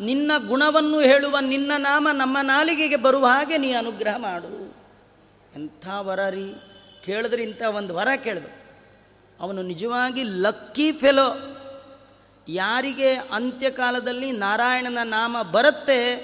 [0.00, 4.74] ನಿನ್ನ ಗುಣವನ್ನು ಹೇಳುವ, ನಿನ್ನ ನಾಮ ನಮ್ಮ ನಾಲಿಗೆಗೆ ಬರುವ ಹಾಗೆ ನೀ ಅನುಗ್ರಹ ಮಾಡು.
[5.56, 6.54] ಎಂಥ ವರ ರೀ?
[7.04, 8.59] ಕೇಳಿದ್ರೆ ಇಂಥ ಒಂದು ವರ ಕೇಳಬೇಕು.
[9.40, 11.56] ಅವನು ನಿಜವಾಗಿ ಲಕ್ಕಿ ಫೆಲೋ.
[12.48, 16.14] ಯಾರಿಗೆ ಅಂತ್ಯಕಾಲದಲ್ಲಿ ನಾರಾಯಣನ ನಾಮ ಬರುತ್ತೆ,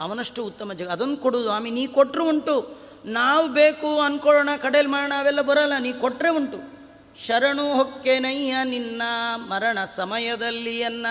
[0.00, 2.82] ಅವನಷ್ಟು ಉತ್ತಮ ಜಗ, ಅದೊಂದು ಕೊಡು ಸ್ವಾಮಿ, ನೀ ಕೊಟ್ಟರು ಉಂಟು.
[3.04, 6.72] ನಾವು ಬೇಕು ಅಂದ್ಕೊಳ್ಳೋಣ ಕಡೆಯಲ್ಲಿ ಮಾಡೋಣ ಅವೆಲ್ಲ ಬರೋಲ್ಲ, ನೀ ಕೊಟ್ಟರೆ ಉಂಟು.
[7.26, 9.02] ಶರಣು ಹೊಕ್ಕೆನಯ್ಯ ನಿನ್ನ
[9.36, 11.06] ಮರಣ ಸಮಯದಲ್ಲಿ ಅನ್ನ.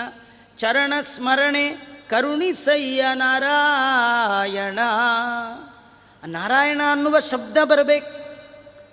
[0.58, 1.72] ಚರಣ ಸ್ಮರಣೆ
[2.10, 4.78] ಕರುಣಿಸಯ್ಯ ನಾರಾಯಣ.
[6.26, 8.36] ನಾರಾಯಣ ಅನ್ನುವ ಶಬ್ದ ಬರಬೇಕು.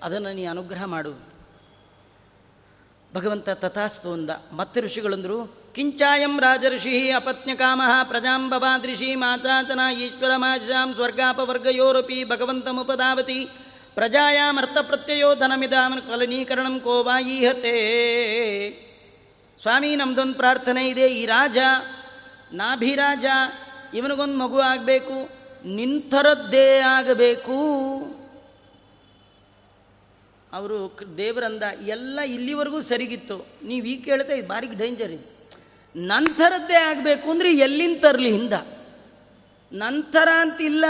[0.04, 1.29] ಅದನ್ನು ನೀ ಅನುಗ್ರಹ ಮಾಡು.
[3.14, 4.30] ಭಗವಂತ ತಥಾಸ್ತು ಅಂದ.
[4.52, 13.50] ಮತ್ತೆ ಋಷಿಗಳಂದರು, ಕಿಂಚಾಯಂ ರಾಜಋಷಿ ಅಪತ್ನ್ಯಕಾಮ ಪ್ರಜಾಂಬವಾದೃಷಿ ಮಾತಾತನ ಈಶ್ವರ ಮಾಜಾಂ ಸ್ವರ್ಗಾಪವರ್ಗಯೋರಪಿ ಭಗವಂತಮುಪದಾವತಿ
[13.96, 17.76] ಪ್ರಜಾಯಾಮರ್ಥ ಪ್ರತ್ಯಯೋ ಧನಮಿದಾಮನ ಕಲನೀಕರಣಂ ಕೋವಾಯೀಹತೆ
[19.62, 21.08] ಸ್ವಾಮಿ, ನಮ್ದೊಂದು ಪ್ರಾರ್ಥನೆ ಇದೆ.
[21.08, 21.58] ಈ ರಾಜ,
[22.54, 23.26] ನಾಭಿರಾಜ,
[23.94, 25.30] ಇವನಿಗೊಂದು ಮಗು ಆಗಬೇಕು
[25.68, 27.60] ನಿಂಥರದ್ದೇ ಆಗಬೇಕು.
[30.54, 33.48] ಅವರು ದೇವರಂದ ಎಲ್ಲ ಇಲ್ಲಿವರೆಗೂ ಸರಿಗಿತ್ತು.
[33.64, 35.40] ನೀವು ಈಗ ಕೇಳ್ತಾ ಇದು ಬಾರಿಗೆ ಡೇಂಜರ್ ಇದು.
[35.96, 38.54] ನಂತರದ್ದೇ ಆಗಬೇಕು ಅಂದರೆ ಎಲ್ಲಿಂದ ತರಲಿ ಹಿಂದ?
[39.74, 40.86] ನಂತರ ಅಂತಿಲ್ಲ.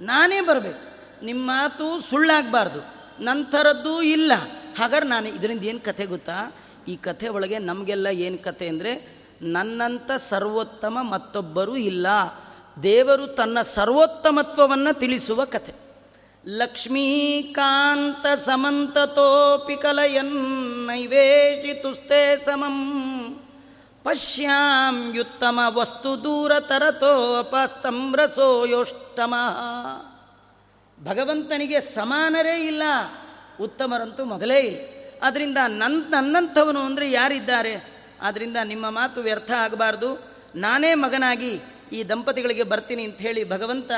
[0.00, 0.88] ನಾನೇ ಬರಬೇಕು.
[1.24, 2.98] ನಿಮ್ಮ ಮಾತು ಸುಳ್ಳಾಗಬಾರ್ದು.
[3.24, 4.32] ನಂತರದ್ದು ಇಲ್ಲ.
[4.78, 6.52] ಹಾಗಾದ್ರೆ ನಾನು ಇದರಿಂದ ಏನು ಕಥೆ ಗೊತ್ತಾ?
[6.88, 9.08] ಈ ಕಥೆ ಒಳಗೆ ನಮಗೆಲ್ಲ ಏನು ಕಥೆ ಅಂದರೆ
[9.42, 12.06] ನನ್ನಂಥ ಸರ್ವೋತ್ತಮ ಮತ್ತೊಬ್ಬರೂ ಇಲ್ಲ.
[12.82, 15.87] ದೇವರು ತನ್ನ ಸರ್ವೋತ್ತಮತ್ವವನ್ನು ತಿಳಿಸುವ ಕಥೆ.
[16.48, 23.40] ಲಕ್ಷ್ಮೀಕಾಂತ ಸಮಂತತೋಪಿ ಕಲಯನ್ನೈವೇಶಿತುಸ್ತೆ ಸಮಂ.
[24.04, 25.60] ಪಶ್ಯಾಮ್ಯುತ್ತಮ
[28.66, 29.34] ಯೋಷ್ಟಮ
[31.04, 32.82] ಭಗವಂತನಿಗೆ ಸಮಾನರೇ ಇಲ್ಲ,
[33.60, 34.78] ಉತ್ತಮರಂತೂ ಮೊದಲೇ ಇಲ್ಲ.
[35.22, 37.98] ಅದರಿಂದ ನನ್ನ ನನ್ನಂಥವನು ಅಂದರೆ ಯಾರಿದ್ದಾರೆ?
[38.22, 40.28] ಆದ್ದರಿಂದ ನಿಮ್ಮ ಮಾತು ವ್ಯರ್ಥ ಆಗಬಾರ್ದು.
[40.54, 41.60] ನಾನೇ ಮಗನಾಗಿ
[41.92, 43.90] ಈ ದಂಪತಿಗಳಿಗೆ ಬರ್ತೀನಿ ಅಂತ ಹೇಳಿ ಭಗವಂತ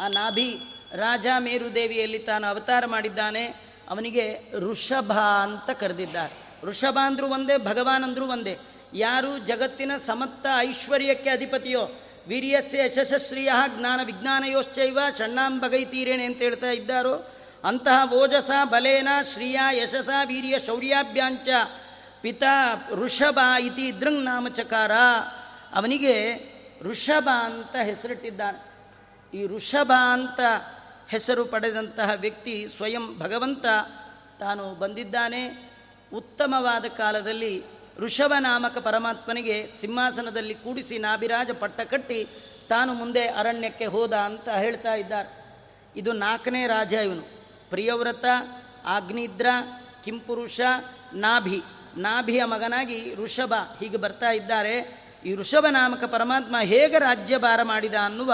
[0.00, 3.44] ಆ ನಾಭಿ ರಾಜ ಮೇರುದೇವಿಯಲ್ಲಿ ತಾನು ಅವತಾರ ಮಾಡಿದ್ದಾನೆ.
[3.88, 6.66] ಅವನಿಗೆ ಋಷಭ ಅಂತ ಕರೆದಿದ್ದಾರೆ.
[6.66, 8.58] ಋಷಭ ಅಂದರೂ ಒಂದೇ, ಭಗವಾನ್ ಅಂದರೂ ಒಂದೇ.
[8.94, 11.88] ಯಾರು ಜಗತ್ತಿನ ಸಮತ್ತ ಐಶ್ವರ್ಯಕ್ಕೆ ಅಧಿಪತಿಯೋ,
[12.28, 17.34] ವೀರ್ಯಸ್ಯ ಯಶಸ್ಶ್ರಿಯ ಜ್ಞಾನ ವಿಜ್ಞಾನಯೋಶ್ಚೈವ ಷಣ್ಣಾಂ ಬಗೈತೀರೇಣೆ ಅಂತ ಹೇಳ್ತಾ ಇದ್ದಾರೋ,
[17.64, 21.48] ಅಂತಹ ಓಜಸ, ಬಲೇನ, ಶ್ರೀಯ, ಯಶಸ, ವೀರ್ಯ, ಶೌರ್ಯಾಭ್ಯಾಂಚ,
[22.20, 24.92] ಪಿತಾ ಋಷಭ ಇತಿ ದೃಂಗ್ ನಾಮಚಕಾರ
[25.74, 26.34] ಅವನಿಗೆ
[26.82, 28.72] ಋಷಭ ಅಂತ ಹೆಸರಿಟ್ಟಿದ್ದಾನೆ.
[29.38, 30.40] ಈ ಋಷಭ ಅಂತ
[31.12, 33.66] ಹೆಸರು ಪಡೆದಂತಹ ವ್ಯಕ್ತಿ ಸ್ವಯಂ ಭಗವಂತ
[34.40, 35.70] ತಾನು ಬಂದಿದ್ದಾನೆ.
[36.14, 37.64] ಉತ್ತಮವಾದ ಕಾಲದಲ್ಲಿ
[37.98, 42.28] ಋಷಭ ನಾಮಕ ಪರಮಾತ್ಮನಿಗೆ ಸಿಂಹಾಸನದಲ್ಲಿ ಕೂಡಿಸಿ ನಾಭಿರಾಜ ಪಟ್ಟ ಕಟ್ಟಿ
[42.68, 45.58] ತಾನು ಮುಂದೆ ಅರಣ್ಯಕ್ಕೆ ಹೋದ ಅಂತ ಹೇಳ್ತಾ ಇದ್ದಾರೆ.
[45.96, 47.22] ಇದು ನಾಲ್ಕನೇ ರಾಜ ಇವನು.
[47.70, 48.24] ಪ್ರಿಯವ್ರತ
[48.86, 49.46] ಆಗ್ನಿದ್ರ
[50.04, 50.60] ಕಿಂಪುರುಷ,
[51.14, 51.62] ನಾಭಿ.
[51.96, 55.02] ನಾಭಿಯ ಮಗನಾಗಿ ಋಷಭ ಹೀಗೆ ಬರ್ತಾ ಇದ್ದಾರೆ.
[55.24, 58.32] ಈ ಋಷಭ ನಾಮಕ ಪರಮಾತ್ಮ ಹೇಗೆ ರಾಜ್ಯಭಾರ ಮಾಡಿದ ಅನ್ನುವ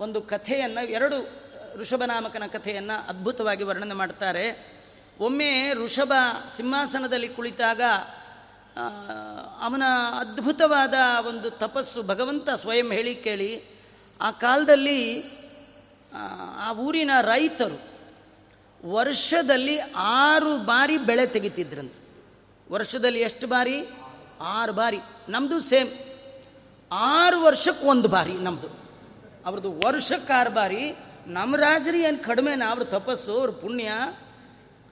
[0.00, 1.43] ಒಂದು ಕಥೆಯನ್ನು ಎರಡು
[1.76, 4.74] ಋಷಭನಾಮಕನ ಕಥೆಯನ್ನು ಅದ್ಭುತವಾಗಿ ವರ್ಣನೆ ಮಾಡ್ತಾರೆ.
[5.20, 6.12] ಒಮ್ಮೆ ಋಷಭ
[6.56, 7.80] ಸಿಂಹಾಸನದಲ್ಲಿ ಕುಳಿತಾಗ
[9.60, 9.82] ಅವನ
[10.18, 10.94] ಅದ್ಭುತವಾದ
[11.28, 13.82] ಒಂದು ತಪಸ್ಸು ಭಗವಂತ ಸ್ವಯಂ ಹೇಳಿ ಕೇಳಿ,
[14.20, 15.24] ಆ ಕಾಲದಲ್ಲಿ,
[16.58, 17.94] ಆ ಊರಿನ ರೈತರು
[18.92, 22.04] ವರ್ಷದಲ್ಲಿ ಆರು ಬಾರಿ ಬೆಳೆ ತೆಗಿತಿದ್ರಂತೆ.
[22.72, 23.88] ವರ್ಷದಲ್ಲಿ ಎಷ್ಟು ಬಾರಿ?
[24.40, 24.98] ಆರು ಬಾರಿ.
[25.28, 25.88] ನಮ್ಮದು ಸೇಮ್.
[26.92, 28.68] ಆರು ವರ್ಷಕ್ಕೆ ಒಂದು ಬಾರಿ ನಮ್ಮದು
[29.46, 30.94] ಅವ್ರದ್ದು ವರ್ಷಕ್ಕೆ ಆರು ಬಾರಿ
[31.26, 33.90] ನಮ್ಮ ರಾಜರು ಏನು ಕಡಿಮೆನ ಅವ್ರ ತಪಸ್ಸು, ಅವ್ರ ಪುಣ್ಯ.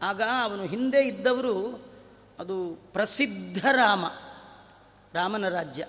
[0.03, 1.85] ಆಗ ಅವನು ಹಿಂದೆ ಇದ್ದವರು
[2.39, 4.07] ಅದು ಪ್ರಸಿದ್ಧ ರಾಮ,
[5.15, 5.87] ರಾಮನ ರಾಜ್ಯ.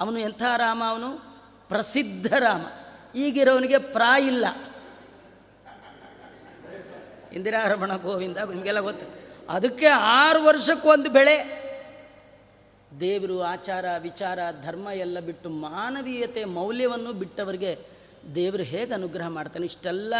[0.00, 1.18] ಅವನು ಎಂಥ ರಾಮ ಅವನು?
[1.68, 2.66] ಪ್ರಸಿದ್ಧ ರಾಮ.
[3.14, 4.46] ಈಗಿರೋವನಿಗೆ ಪ್ರಾ ಇಲ್ಲ.
[7.32, 9.06] ಇಂದಿರಾರಮಣ ಗೋವಿಂದ, ನಿಮಗೆಲ್ಲ ಗೊತ್ತು.
[9.52, 11.64] ಅದಕ್ಕೆ ಆರು ವರ್ಷಕ್ಕೊಂದು ಬೆಳೆ.
[13.00, 17.93] ದೇವರು ಆಚಾರ ವಿಚಾರ ಧರ್ಮ ಎಲ್ಲ ಬಿಟ್ಟು ಮಾನವೀಯತೆ ಮೌಲ್ಯವನ್ನು ಬಿಟ್ಟವರಿಗೆ
[18.34, 20.14] ದೇವರು ಹೇಗೆ ಅನುಗ್ರಹ ಮಾಡ್ತಾನೆ, ಇಷ್ಟೆಲ್ಲ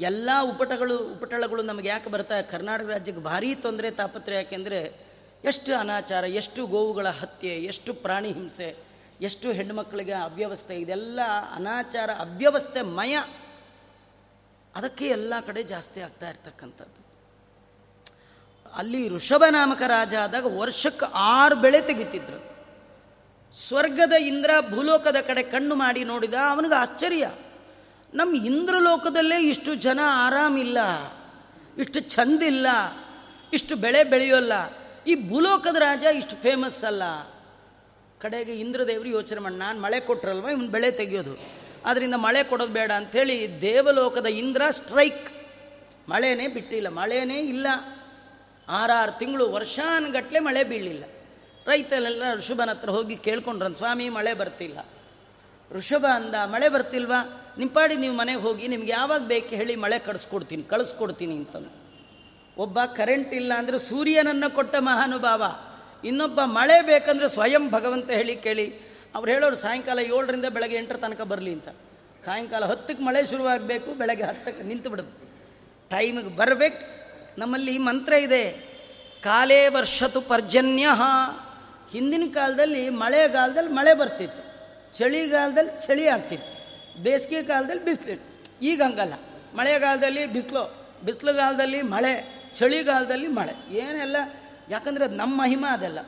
[0.00, 5.08] ಎಲ್ಲ ಉಪಟಗಳು, ಉಪಟಳಗಳು ನಮಗೆ ಯಾಕೆ ಬರ್ತಾ, ಕರ್ನಾಟಕ ರಾಜ್ಯಕ್ಕೆ ಭಾರೀ ತೊಂದರೆ, ತಾಪತ್ರೆ ಯಾಕೆಂದರೆ
[5.44, 8.76] ಎಷ್ಟು ಅನಾಚಾರ, ಎಷ್ಟು ಗೋವುಗಳ ಹತ್ಯೆ, ಎಷ್ಟು ಪ್ರಾಣಿ ಹಿಂಸೆ,
[9.20, 11.20] ಎಷ್ಟು ಹೆಣ್ಣುಮಕ್ಕಳಿಗೆ ಅವ್ಯವಸ್ಥೆ, ಇದೆಲ್ಲ
[11.54, 13.18] ಅನಾಚಾರ, ಅವ್ಯವಸ್ಥೆ ಮಯ.
[14.76, 17.08] ಅದಕ್ಕೆ ಎಲ್ಲ ಕಡೆ ಜಾಸ್ತಿ ಆಗ್ತಾ ಇರ್ತಕ್ಕಂಥದ್ದು.
[18.74, 22.57] ಅಲ್ಲಿ ಋಷಭ ನಾಮಕ ರಾಜ ಆದಾಗ ವರ್ಷಕ್ಕೆ ಆರು ಬೆಳೆ ತೆಗಿತಿದ್ರು.
[23.54, 27.30] ಸ್ವರ್ಗದ ಇಂದ್ರ ಭೂಲೋಕದ ಕಡೆ ಕಣ್ಣು ಮಾಡಿ ನೋಡಿದ ಅವನಿಗೆ ಆಶ್ಚರ್ಯ.
[28.14, 30.78] ನಮ್ಮ ಇಂದ್ರಲೋಕದಲ್ಲೇ ಇಷ್ಟು ಜನ ಆರಾಮಿಲ್ಲ,
[31.78, 32.66] ಇಷ್ಟು ಚಂದಿಲ್ಲ
[33.52, 34.52] ಇಷ್ಟು ಬೆಳೆ ಬೆಳೆಯೋಲ್ಲ,
[35.06, 37.02] ಈ ಭೂಲೋಕದ ರಾಜ ಇಷ್ಟು ಫೇಮಸ್ ಅಲ್ಲ.
[38.20, 41.34] ಕಡೆಗೆ ಇಂದ್ರದೇವರು ಯೋಚನೆ ಮಾಡಿ, ನಾನು ಮಳೆ ಕೊಟ್ರಲ್ವ, ಇವನು ಬೆಳೆ ತೆಗೆಯೋದು.
[41.84, 45.28] ಅದರಿಂದ ಮಳೆ ಕೊಡೋದು ಬೇಡ ಅಂಥೇಳಿ ದೇವಲೋಕದ ಇಂದ್ರ ಸ್ಟ್ರೈಕ್
[46.08, 47.66] ಮಳೆನೇ ಬಿಟ್ಟಿಲ್ಲ, ಮಳೆನೇ ಇಲ್ಲ.
[48.68, 51.04] ಆರಾರು ತಿಂಗಳು ವರ್ಷಾನುಗಟ್ಟಲೆ ಮಳೆ ಬೀಳಲಿಲ್ಲ.
[51.68, 54.78] ರೈತರೆಲ್ಲ ಋಷಭನ ಹತ್ರ ಹೋಗಿ ಕೇಳ್ಕೊಂಡ್ರನ್, ಸ್ವಾಮಿ, ಮಳೆ ಬರ್ತಿಲ್ಲ.
[55.72, 57.44] ಋಷಭ ಅಂದ, ಮಳೆ ಬರ್ತಿಲ್ವಾ?
[57.58, 61.70] ನಿಂಪಾಡಿ ನೀವು ಮನೆಗೆ ಹೋಗಿ, ನಿಮ್ಗೆ ಯಾವಾಗ ಬೇಕು ಹೇಳಿ ಮಳೆ ಕಳಿಸ್ಕೊಡ್ತೀನಿ ಕಳಿಸ್ಕೊಡ್ತೀನಿ ಅಂತನು.
[62.56, 65.42] ಒಬ್ಬ ಕರೆಂಟ್ ಇಲ್ಲ ಅಂದರೆ ಸೂರ್ಯನನ್ನು ಕೊಟ್ಟ ಮಹಾನುಭಾವ.
[66.06, 68.66] ಇನ್ನೊಬ್ಬ ಮಳೆ ಬೇಕಂದ್ರೆ ಸ್ವಯಂ ಭಗವಂತ ಹೇಳಿ ಕೇಳಿ.
[69.14, 71.68] ಅವ್ರು ಹೇಳೋರು, ಸಾಯಂಕಾಲ ಏಳರಿಂದ ಬೆಳಗ್ಗೆ ಎಂಟರ ತನಕ ಬರಲಿ ಅಂತ.
[72.24, 75.28] ಸಾಯಂಕಾಲ ಹತ್ತಕ್ಕೆ ಮಳೆ ಶುರುವಾಗಬೇಕು, ಬೆಳಗ್ಗೆ ಹತ್ತಕ್ಕೆ ನಿಂತು ಬಿಡೋದು.
[75.90, 76.98] ಟೈಮಿಗೆ ಬರಬೇಕು.
[77.38, 78.50] ನಮ್ಮಲ್ಲಿ ಮಂತ್ರ ಇದೆ.
[79.22, 80.88] ಕಾಲೇ ವರ್ಷತು ಪರ್ಜನ್ಯ.
[81.92, 84.42] ಹಿಂದಿನ ಕಾಲದಲ್ಲಿ ಮಳೆಗಾಲದಲ್ಲಿ ಮಳೆ ಬರ್ತಿತ್ತು.
[84.98, 86.52] ಚಳಿಗಾಲದಲ್ಲಿ ಚಳಿ ಆಗ್ತಿತ್ತು.
[87.02, 88.22] ಬೇಸಿಗೆ ಕಾಲದಲ್ಲಿ ಬಿಸಿಲು
[88.62, 89.14] ಈಗ ಹಂಗಲ್ಲ.
[89.54, 90.62] ಮಳೆಗಾಲದಲ್ಲಿ ಬಿಸಿಲು,
[91.04, 92.14] ಬಿಸಿಲುಗಾಲದಲ್ಲಿ ಮಳೆ,
[92.54, 93.74] ಚಳಿಗಾಲದಲ್ಲಿ ಮಳೆ.
[93.74, 94.16] ಏನೆಲ್ಲ?
[94.70, 95.98] ಯಾಕಂದರೆ ಅದು ನಮ್ಮ ಮಹಿಮ ಅದೆಲ್ಲ.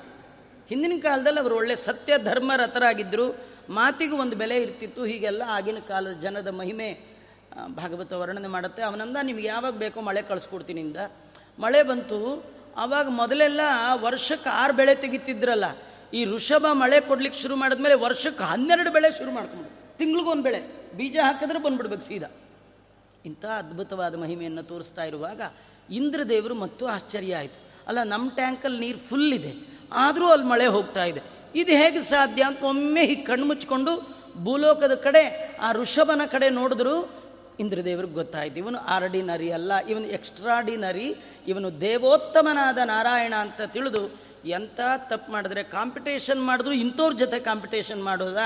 [0.68, 3.36] ಹಿಂದಿನ ಕಾಲದಲ್ಲಿ ಅವರು ಒಳ್ಳೆ ಸತ್ಯ ಧರ್ಮ ರಥರಾಗಿದ್ದರು
[3.68, 5.04] ಮಾತಿಗೂ ಒಂದು ಬೆಲೆ ಇರ್ತಿತ್ತು.
[5.04, 6.98] ಹೀಗೆಲ್ಲ ಆಗಿನ ಕಾಲದ ಜನದ ಮಹಿಮೆ
[7.66, 8.82] ಭಾಗವತ ವರ್ಣನೆ ಮಾಡುತ್ತೆ.
[8.82, 10.96] ಅವನಂದ ನಿಮ್ಗೆ ಯಾವಾಗ ಬೇಕೋ ಮಳೆ ಕಳಿಸ್ಕೊಡ್ತೀನಿ ಇಂದ.
[11.58, 12.18] ಮಳೆ ಬಂತು
[12.80, 13.62] ಆವಾಗ ಮೊದಲೆಲ್ಲ
[14.06, 15.66] ವರ್ಷಕ್ಕೆ ಆರು ಬೆಳೆ ತೆಗಿತಿದ್ರಲ್ಲ,
[16.18, 19.68] ಈ ಋಷಭ ಮಳೆ ಕೊಡ್ಲಿಕ್ಕೆ ಶುರು ಮಾಡಿದ್ಮೇಲೆ ವರ್ಷಕ್ಕೆ ಹನ್ನೆರಡು ಬೆಳೆ ಶುರು ಮಾಡ್ಕೊಂಡು
[19.98, 20.60] ತಿಂಗ್ಳಿಗೊಂದು ಬೆಳೆ,
[20.98, 22.30] ಬೀಜ ಹಾಕಿದ್ರೆ ಬಂದ್ಬಿಡ್ಬೇಕು ಸೀದಾ.
[23.28, 25.40] ಇಂಥ ಅದ್ಭುತವಾದ ಮಹಿಮೆಯನ್ನು ತೋರಿಸ್ತಾ ಇರುವಾಗ
[25.98, 27.58] ಇಂದ್ರದೇವರು ಮತ್ತು ಆಶ್ಚರ್ಯ ಆಯಿತು.
[27.88, 29.52] ಅಲ್ಲ, ನಮ್ಮ ಟ್ಯಾಂಕಲ್ಲಿ ನೀರು ಫುಲ್ ಇದೆ,
[30.04, 31.22] ಆದರೂ ಅಲ್ಲಿ ಮಳೆ ಹೋಗ್ತಾ ಇದೆ.
[31.60, 33.92] ಇದು ಹೇಗೆ ಸಾಧ್ಯ ಅಂತ ಒಮ್ಮೆ ಹೀಗೆ ಕಣ್ಣು ಮುಚ್ಕೊಂಡು
[34.44, 35.22] ಭೂಲೋಕದ ಕಡೆ,
[35.66, 36.94] ಆ ಋಷಭನ ಕಡೆ ನೋಡಿದ್ರು
[37.60, 38.56] ಇಂದ್ರದೇವ್ರಿಗೆ ಗೊತ್ತಾಯ್ತು.
[38.56, 41.08] ಇವನು ಆರ್ಡಿನರಿ ಅಲ್ಲ, ಇವನು ಎಕ್ಸ್ಟ್ರಾಡಿನರಿ
[41.46, 44.04] ಇವನು ದೇವೋತ್ತಮನಾದ ನಾರಾಯಣ ಅಂತ ತಿಳಿದು
[44.48, 48.38] ಎಂಥ ತಪ್ಪು ಮಾಡಿದ್ರೆ ಕಾಂಪಿಟೇಷನ್ ಮಾಡಿದ್ರು ಇಂಥವ್ರ ಜೊತೆ ಕಾಂಪಿಟೇಷನ್ ಮಾಡೋದ,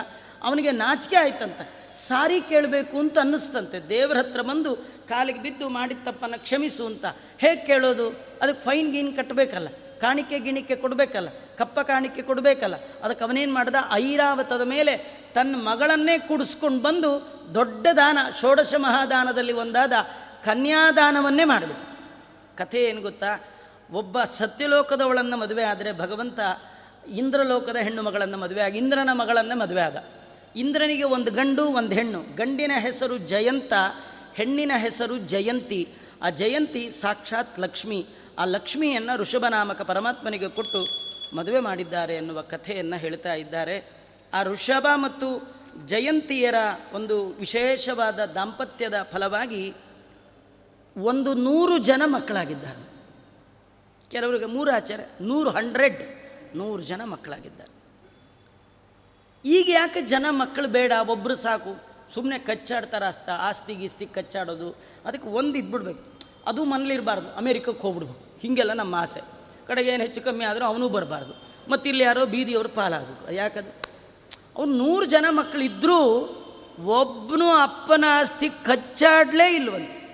[0.42, 1.60] ಅವನಿಗೆ ನಾಚಿಕೆ ಆಯ್ತಂತ.
[2.08, 3.78] ಸಾರಿ ಕೇಳಬೇಕು ಅಂತ ಅನ್ನಿಸ್ತಂತೆ.
[3.88, 4.74] ದೇವ್ರ ಹತ್ರ ಬಂದು
[5.08, 7.06] ಕಾಲಿಗೆ ಬಿದ್ದು ಮಾಡಿದ ತಪ್ಪನ್ನು ಕ್ಷಮಿಸು ಅಂತ.
[7.38, 8.08] ಹೇಗೆ ಕೇಳೋದು?
[8.42, 9.68] ಅದಕ್ಕೆ ಫೈನ್ ಗೀನ್ ಕಟ್ಟಬೇಕಲ್ಲ.
[10.00, 11.28] ಕಾಣಿಕೆ ಗಿಣಿಕೆ ಕೊಡಬೇಕಲ್ಲ,
[11.58, 13.74] ಕಪ್ಪ ಕಾಣಿಕೆ ಕೊಡಬೇಕಲ್ಲ, ಅದಕ್ಕೆ ಅವನೇನು ಮಾಡ್ದ?
[13.92, 14.96] ಐರಾವತದ ಮೇಲೆ
[15.34, 17.10] ತನ್ನ ಮಗಳನ್ನೇ ಕೂಡಿಸ್ಕೊಂಡು ಬಂದು
[17.54, 19.92] ದೊಡ್ಡ ದಾನ, ಷೋಡಶ ಮಹಾದಾನದಲ್ಲಿ ಒಂದಾದ
[20.44, 21.84] ಕನ್ಯಾದಾನವನ್ನೇ ಮಾಡಬೇಕು
[22.56, 23.32] ಕಥೆ ಏನು ಗೊತ್ತಾ?
[23.90, 26.40] ಒಬ್ಬ ಸತ್ಯಲೋಕದವಳನ್ನು ಮದುವೆ ಆದರೆ ಭಗವಂತ
[27.10, 30.04] ಇಂದ್ರಲೋಕದ ಹೆಣ್ಣು ಮಗಳನ್ನು ಮದುವೆ ಆಗಿ, ಇಂದ್ರನ ಮಗಳನ್ನು ಮದುವೆ ಆದ.
[30.56, 32.20] ಇಂದ್ರನಿಗೆ ಒಂದು ಗಂಡು, ಒಂದು ಹೆಣ್ಣು.
[32.36, 33.72] ಗಂಡಿನ ಹೆಸರು ಜಯಂತ,
[34.34, 35.88] ಹೆಣ್ಣಿನ ಹೆಸರು ಜಯಂತಿ.
[36.22, 38.06] ಆ ಜಯಂತಿ ಸಾಕ್ಷಾತ್ ಲಕ್ಷ್ಮಿ.
[38.38, 40.86] ಆ ಲಕ್ಷ್ಮಿಯನ್ನು ಋಷಭನಾಮಕ ಪರಮಾತ್ಮನಿಗೆ ಕೊಟ್ಟು
[41.36, 44.04] ಮದುವೆ ಮಾಡಿದ್ದಾರೆ ಎನ್ನುವ ಕಥೆಯನ್ನು ಹೇಳ್ತಾ ಇದ್ದಾರೆ.
[44.34, 46.54] ಆ ಋಷಭ ಮತ್ತು ಜಯಂತಿಯರ
[46.92, 49.74] ಒಂದು ವಿಶೇಷವಾದ ದಾಂಪತ್ಯದ ಫಲವಾಗಿ
[50.96, 52.88] ಒಂದು ನೂರು ಜನ ಮಕ್ಕಳಾಗಿದ್ದಾರೆ.
[54.10, 56.02] ಕೆಲವರಿಗೆ ಮೂರು ಆಚಾರ, ನೂರು ಹಂಡ್ರೆಡ್
[56.56, 57.74] ನೂರು ಜನ ಮಕ್ಕಳಾಗಿದ್ದಾರೆ.
[59.48, 61.82] ಈಗ ಯಾಕೆ ಜನ ಮಕ್ಕಳು ಬೇಡ ಒಬ್ಬರು ಸಾಕು?
[62.14, 64.70] ಸುಮ್ಮನೆ ಕಚ್ಚಾಡ್ತಾರೆ ಅಸ್ತ, ಆಸ್ತಿ ಗೀಸ್ತಿ ಕಚ್ಚಾಡೋದು,
[65.04, 66.20] ಅದಕ್ಕೆ ಒಂದು ಇದ್ಬಿಡ್ಬೇಕು.
[66.46, 68.23] ಅದು ಮನೇಲಿರಬಾರ್ದು, ಅಮೇರಿಕಕ್ಕೆ ಹೋಗ್ಬಿಡ್ಬೇಕು.
[68.44, 69.20] ಹೀಗೆಲ್ಲ ನಮ್ಮ ಆಸೆ.
[69.66, 71.34] ಕಡೆಗೆ ಏನು ಹೆಚ್ಚು ಕಮ್ಮಿ ಆದರೂ ಅವನು ಬರಬಾರ್ದು.
[71.70, 73.70] ಮತ್ತು ಇಲ್ಲಿ ಯಾರೋ ಬೀದಿಯವರು ಪಾಲಾಗಬೇಕು ಯಾಕದು
[74.56, 76.00] ಅವ್ನು ನೂರು ಜನ ಮಕ್ಕಳಿದ್ದರೂ
[76.84, 80.04] ಒಬ್ಬನು ಅಪ್ಪನ ಆಸ್ತಿ ಕಚ್ಚಾಡಲೇ ಇಲ್ವಂತೆ.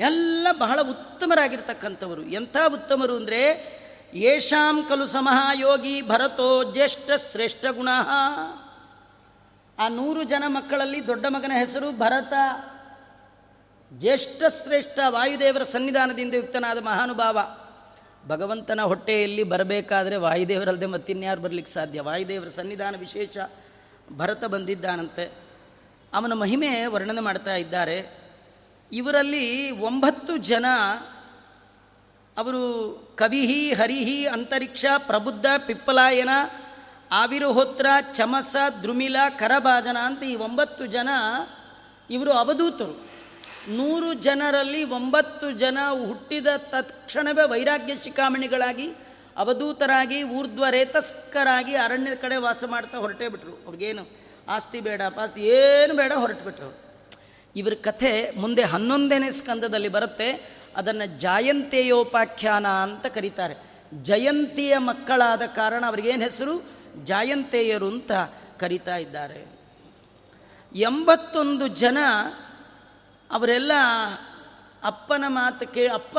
[0.00, 2.22] ಎಲ್ಲ ಬಹಳ ಉತ್ತಮರಾಗಿರ್ತಕ್ಕಂಥವರು.
[2.22, 3.40] ಎಂಥ ಉತ್ತಮರು ಅಂದರೆ
[4.14, 7.88] ಯೇಷಾಂ ಕಲು ಸಮಹಾಯೋಗಿ ಭರತೋ ಜ್ಯೇಷ್ಠ ಶ್ರೇಷ್ಠ ಗುಣ.
[9.78, 12.32] ಆ ನೂರು ಜನ ಮಕ್ಕಳಲ್ಲಿ ದೊಡ್ಡ ಮಗನ ಹೆಸರು ಭರತ.
[13.92, 17.38] ಜ್ಯೇಷ್ಠ ಶ್ರೇಷ್ಠ ವಾಯುದೇವರ ಸನ್ನಿಧಾನದಿಂದ ಯುಕ್ತನಾದ ಮಹಾನುಭಾವ.
[18.28, 22.00] ಭಗವಂತನ ಹೊಟ್ಟೆಯಲ್ಲಿ ಬರಬೇಕಾದ್ರೆ ವಾಯುದೇವರಲ್ಲದೆ ಮತ್ತಿನ್ಯಾರು ಬರಲಿಕ್ಕೆ ಸಾಧ್ಯ?
[22.00, 23.36] ವಾಯುದೇವರ ಸನ್ನಿಧಾನ ವಿಶೇಷ
[24.16, 25.32] ಭರತ ಬಂದಿದ್ದಾನಂತೆ.
[26.14, 28.30] ಅವನ ಮಹಿಮೆ ವರ್ಣನೆ ಮಾಡ್ತಾ ಇದ್ದಾರೆ.
[28.92, 30.64] ಇವರಲ್ಲಿ ಒಂಬತ್ತು ಜನ
[32.38, 36.28] ಅವರು ಕವಿಹಿ, ಹರಿಹಿ, ಅಂತರಿಕ್ಷ, ಪ್ರಬುದ್ಧ, ಪಿಪ್ಪಲಾಯನ,
[37.12, 41.08] ಆವಿರುಹೋತ್ರ, ಚಮಸ ದ್ರುಮಿಲ ಕರಭಾಜನ ಅಂತ ಈ ಒಂಬತ್ತು ಜನ
[42.10, 43.09] ಇವರು ಅವಧೂತರು.
[43.68, 48.90] ನೂರು ಜನರಲ್ಲಿ ಒಂಬತ್ತು ಜನ ಹುಟ್ಟಿದ ತತ್ಕ್ಷಣವೇ ವೈರಾಗ್ಯ ಶಿಖಾಮಣಿಗಳಾಗಿ,
[49.36, 53.62] ಅವಧೂತರಾಗಿ ಊರ್ಧ್ವ ರೇತಸ್ಕರಾಗಿ ಅರಣ್ಯದ ಕಡೆ ವಾಸ ಮಾಡ್ತಾ ಹೊರಟೇ ಬಿಟ್ರು.
[53.64, 54.06] ಅವ್ರಿಗೇನು
[54.48, 56.80] ಆಸ್ತಿ ಬೇಡ ಪಾಸ್ತಿ ಏನು ಬೇಡ ಹೊರಟು ಬಿಟ್ರು
[57.56, 60.60] ಇವ್ರ ಕಥೆ ಮುಂದೆ ಹನ್ನೊಂದನೇ ಸ್ಕಂದದಲ್ಲಿ ಬರುತ್ತೆ.
[60.76, 63.54] ಅದನ್ನು ಜಾಯಂತೇಯೋಪಾಖ್ಯಾನ ಅಂತ ಕರೀತಾರೆ.
[64.02, 66.64] ಜಯಂತಿಯ ಮಕ್ಕಳಾದ ಕಾರಣ ಅವ್ರಿಗೇನು ಹೆಸರು?
[67.04, 68.12] ಜಾಯಂತೆಯರು ಅಂತ
[68.58, 69.60] ಕರೀತಾ ಇದ್ದಾರೆ.
[70.74, 71.98] ಎಂಬತ್ತೊಂದು ಜನ
[73.30, 73.72] ಅವರೆಲ್ಲ
[74.84, 76.18] ಅಪ್ಪನ ಮಾತು ಕೇ ಅಪ್ಪ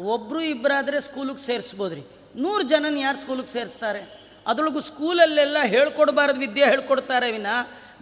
[0.00, 2.02] ಒಬ್ಬರು ಇಬ್ಬರಾದರೆ ಸ್ಕೂಲಿಗೆ ಸೇರಿಸ್ಬೋದ್ರಿ.
[2.36, 4.20] ನೂರು ಜನನ ಯಾರು ಸ್ಕೂಲಿಗೆ ಸೇರಿಸ್ತಾರೆ?
[4.46, 7.46] ಅದರೊಳಗೂ ಸ್ಕೂಲಲ್ಲೆಲ್ಲ ಹೇಳ್ಕೊಡ್ಬಾರ್ದು ವಿದ್ಯೆ ಹೇಳ್ಕೊಡ್ತಾರೆ ವಿನ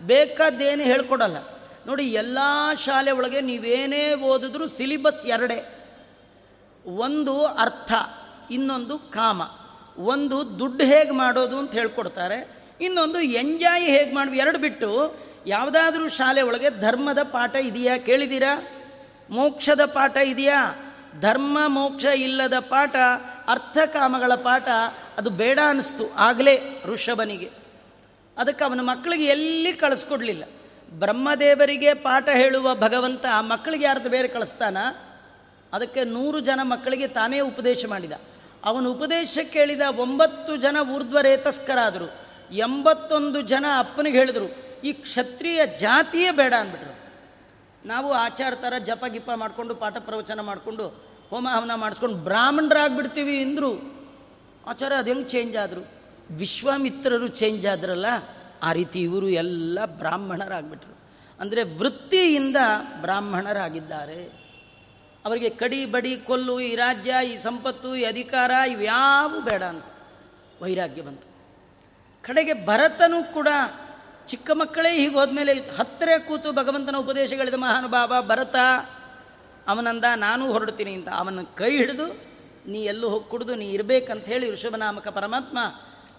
[0.01, 1.37] ಬೇಕಾದ್ದೇನು ಹೇಳ್ಕೊಡಲ್ಲ.
[1.87, 2.38] ನೋಡಿ, ಎಲ್ಲ
[2.85, 5.75] ಶಾಲೆ ಒಳಗೆ ನೀವೇನೇ ಓದಿದ್ರು ಸಿಲಿಬಸ್ ಎರಡೇ.
[6.87, 7.92] ಒಂದು ಅರ್ಥ,
[8.51, 9.42] ಇನ್ನೊಂದು ಕಾಮ.
[9.99, 12.59] ಒಂದು ದುಡ್ಡು ಹೇಗೆ ಮಾಡೋದು ಅಂತ ಹೇಳ್ಕೊಡ್ತಾರೆ.
[12.81, 18.66] ಇನ್ನೊಂದು ಎಂಜಾಯ್ ಹೇಗೆ ಮಾಡಿ ಎರಡು ಬಿಟ್ಟು ಯಾವುದಾದ್ರೂ ಶಾಲೆ ಒಳಗೆ ಧರ್ಮದ ಪಾಠ ಇದೆಯಾ ಕೇಳಿದ್ದೀರಾ?
[19.31, 20.85] ಮೋಕ್ಷದ ಪಾಠ ಇದೆಯಾ?
[21.20, 22.96] ಧರ್ಮ, ಮೋಕ್ಷ ಇಲ್ಲದ ಪಾಠ
[23.48, 24.68] ಅರ್ಥಕಾಮಗಳ ಪಾಠ,
[25.18, 27.51] ಅದು ಬೇಡ ಅನ್ನಿಸ್ತು ಆಗಲೇ ಋಷಭನಿಗೆ.
[28.38, 30.44] ಅದಕ್ಕೆ ಅವನ ಮಕ್ಕಳಿಗೆ ಎಲ್ಲಿ ಕಳಿಸ್ಕೊಡ್ಲಿಲ್ಲ.
[30.90, 34.77] ಬ್ರಹ್ಮದೇವರಿಗೆ ಪಾಠ ಹೇಳುವ ಭಗವಂತ ಮಕ್ಕಳಿಗೆ ಯಾರ್ದು ಬೇರೆ ಕಳಿಸ್ತಾನ?
[35.72, 38.12] ಅದಕ್ಕೆ ನೂರು ಜನ ಮಕ್ಕಳಿಗೆ ತಾನೇ ಉಪದೇಶ ಮಾಡಿದ.
[38.64, 42.29] ಅವನ ಉಪದೇಶ ಕೇಳಿದ ಒಂಬತ್ತು ಜನ ಊರ್ಧ್ವರೇತಸ್ಕರಾದರು.
[42.55, 44.67] ಎಂಬತ್ತೊಂದು ಜನ ಅಪ್ಪನಿಗೆ ಹೇಳಿದರು.
[44.85, 46.95] ಈ ಕ್ಷತ್ರಿಯ ಜಾತಿಯೇ ಬೇಡ ಅಂದ್ಬಿಟ್ರು.
[47.85, 50.88] ನಾವು ಆಚಾರ ಥರ ಜಪ ಗಿಪ ಮಾಡಿಕೊಂಡು ಪಾಠ ಪ್ರವಚನ ಮಾಡಿಕೊಂಡು
[51.31, 53.73] ಹೋಮ ಹವನ ಮಾಡಿಸ್ಕೊಂಡು ಬ್ರಾಹ್ಮಣರಾಗ್ಬಿಡ್ತೀವಿ ಅಂದರು.
[54.67, 55.83] ಆಚಾರ ಅದು ಹೆಂಗೆ ಚೇಂಜ್ ಆದರು?
[56.31, 58.07] ವಿಶ್ವಾಮಿತ್ರರು ಚೇಂಜ್ ಆದ್ರಲ್ಲ,
[58.62, 60.95] ಆ ರೀತಿ ಇವರು ಎಲ್ಲ ಬ್ರಾಹ್ಮಣರಾಗ್ಬಿಟ್ರು.
[61.41, 62.57] ಅಂದರೆ ವೃತ್ತಿಯಿಂದ
[63.01, 64.49] ಬ್ರಾಹ್ಮಣರಾಗಿದ್ದಾರೆ.
[65.25, 69.99] ಅವರಿಗೆ ಕಡಿ ಬಡಿ ಕೊಲ್ಲು, ಈ ರಾಜ್ಯ, ಈ ಸಂಪತ್ತು, ಈ ಅಧಿಕಾರ ಇವ್ಯಾವು ಬೇಡ ಅನಿಸ್ತು.
[70.64, 71.27] ವೈರಾಗ್ಯ ಬಂತು.
[72.23, 73.49] ಕಡೆಗೆ ಭರತನೂ ಕೂಡ
[74.29, 78.57] ಚಿಕ್ಕ ಮಕ್ಕಳೇ ಹೀಗೆ ಹೋದ್ಮೇಲೆ ಹತ್ತಿರ ಕೂತು ಭಗವಂತನ ಉಪದೇಶಗಳಿದ ಮಹಾನುಭಾವ, ಭರತ,
[79.69, 81.09] ಅವನಂದ ನಾನು ಹೊರಡ್ತೀನಿ ಅಂತ.
[81.09, 82.07] ಅವನ ಕೈ ಹಿಡಿದು,
[82.71, 85.59] ನೀ ಎಲ್ಲೂ ಹೋಗಿ ಕುಡಿದು, ನೀ ಇರಬೇಕಂತ ಹೇಳಿ ಋಷಭನಾಮಕ ಪರಮಾತ್ಮ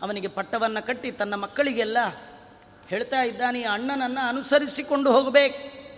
[0.02, 1.98] ಅವನಿಗೆ ಪಟ್ಟವನ್ನು ಕಟ್ಟಿ ತನ್ನ ಮಕ್ಕಳಿಗೆಲ್ಲ
[2.88, 5.90] ಹೇಳ್ತಾ ಇದ್ದಾನೆ ಅಣ್ಣನನ್ನು ಅನುಸರಿಸಿಕೊಂಡು ಹೋಗಬೇಕು.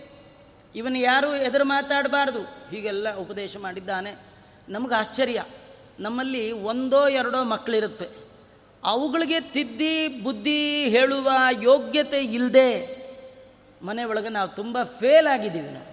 [0.76, 2.42] ಇವನು ಯಾರು ಎದುರು ಮಾತಾಡಬಾರ್ದು.
[2.42, 4.16] ಹೀಗೆಲ್ಲ ಉಪದೇಶ ಮಾಡಿದ್ದಾನೆ.
[4.68, 5.44] ನಮಗೆ ಆಶ್ಚರ್ಯ.
[6.00, 8.21] ನಮ್ಮಲ್ಲಿ ಒಂದೋ ಎರಡೋ ಮಕ್ಕಳಿರುತ್ತೆ
[8.84, 11.30] ಅವುಗಳಿಗೆ ತಿದ್ದಿ ಬುದ್ಧಿ ಹೇಳುವ
[11.62, 13.02] ಯೋಗ್ಯತೆ ಇಲ್ಲದೆ
[13.82, 15.92] ಮನೆ ಒಳಗೆ ನಾವು ತುಂಬ ಫೇಲ್ ಆಗಿದ್ದೀವಿ ನಾವು.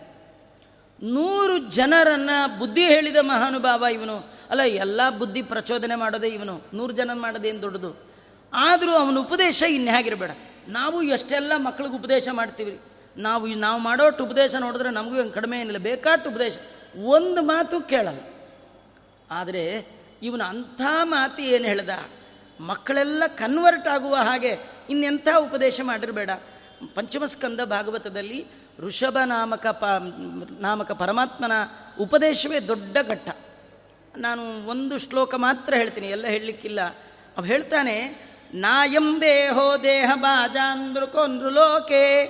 [1.14, 4.18] ನೂರು ಜನರನ್ನು ಬುದ್ಧಿ ಹೇಳಿದ ಮಹಾನುಭಾವ ಇವನು.
[4.50, 6.62] ಅಲ್ಲ, ಎಲ್ಲ ಬುದ್ಧಿ ಪ್ರಚೋದನೆ ಮಾಡೋದೇ ಇವನು.
[6.74, 8.10] ನೂರು ಜನ ಮಾಡೋದೇನು ದೊಡ್ಡದು?
[8.54, 10.32] ಆದರೂ ಅವನ ಉಪದೇಶ ಇನ್ಯಾಗಿರಬೇಡ
[10.68, 12.80] ನಾವು ಎಷ್ಟೆಲ್ಲ ಮಕ್ಳಿಗೆ ಉಪದೇಶ ಮಾಡ್ತೀವಿ
[13.18, 16.54] ನಾವು ನಾವು ಮಾಡೋಷ್ಟು ಉಪದೇಶ ನೋಡಿದ್ರೆ ನಮಗೂ ಹೆಂಗೆ ಕಡಿಮೆ ಏನಿಲ್ಲ ಬೇಕಾಟ್ಟು ಉಪದೇಶ.
[17.04, 18.20] ಒಂದು ಮಾತು ಕೇಳಲ್ಲ.
[19.32, 19.86] ಆದರೆ
[20.24, 21.90] ಇವನು ಅಂಥ ಮಾತು ಏನು ಹೇಳ್ದ?
[22.60, 24.58] ಮಕ್ಕಳೆಲ್ಲ ಕನ್ವರ್ಟ್ ಆಗುವ ಹಾಗೆ
[24.90, 26.30] ಇನ್ನೆಂಥ ಉಪದೇಶ ಮಾಡಿರಬೇಡ.
[26.96, 28.46] ಪಂಚಮಸ್ಕಂದ ಭಾಗವತದಲ್ಲಿ
[28.80, 29.86] ಋಷಭ ನಾಮಕ ಪ,
[30.60, 31.52] ನಾಮಕ ಪರಮಾತ್ಮನ
[32.00, 33.30] ಉಪದೇಶವೇ ದೊಡ್ಡ ಘಟ್ಟ.
[34.18, 36.82] ನಾನು ಒಂದು ಶ್ಲೋಕ ಮಾತ್ರ ಹೇಳ್ತೀನಿ, ಎಲ್ಲ ಹೇಳಲಿಕ್ಕಿಲ್ಲ.
[37.38, 42.26] ಅವ ಹೇಳ್ತಾನೆ ನಾಯಂ ದೇಹೋ ದೇಹ ಬಾಜಾಂಧ್ರುಕೊಂದ್ರು ಲೋಕೆ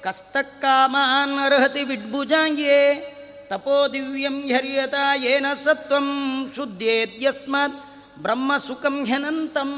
[0.00, 3.16] ಕಸ್ತಕ್ಕಾಮಾನ್ ಅರ್ಹತಿ ವಿಡ್ಭುಜಾಂಗ್ಯೇ,
[3.50, 9.70] ತಪೋ ದಿವ್ಯಂ ಹರಿಯತ ಏನ ಸತ್ವಂ ಶುದ್ಧೇದ್ಯಸ್ಮಾತ್ ಬ್ರಹ್ಮ ಸುಖಂ ಹೆನಂತಂ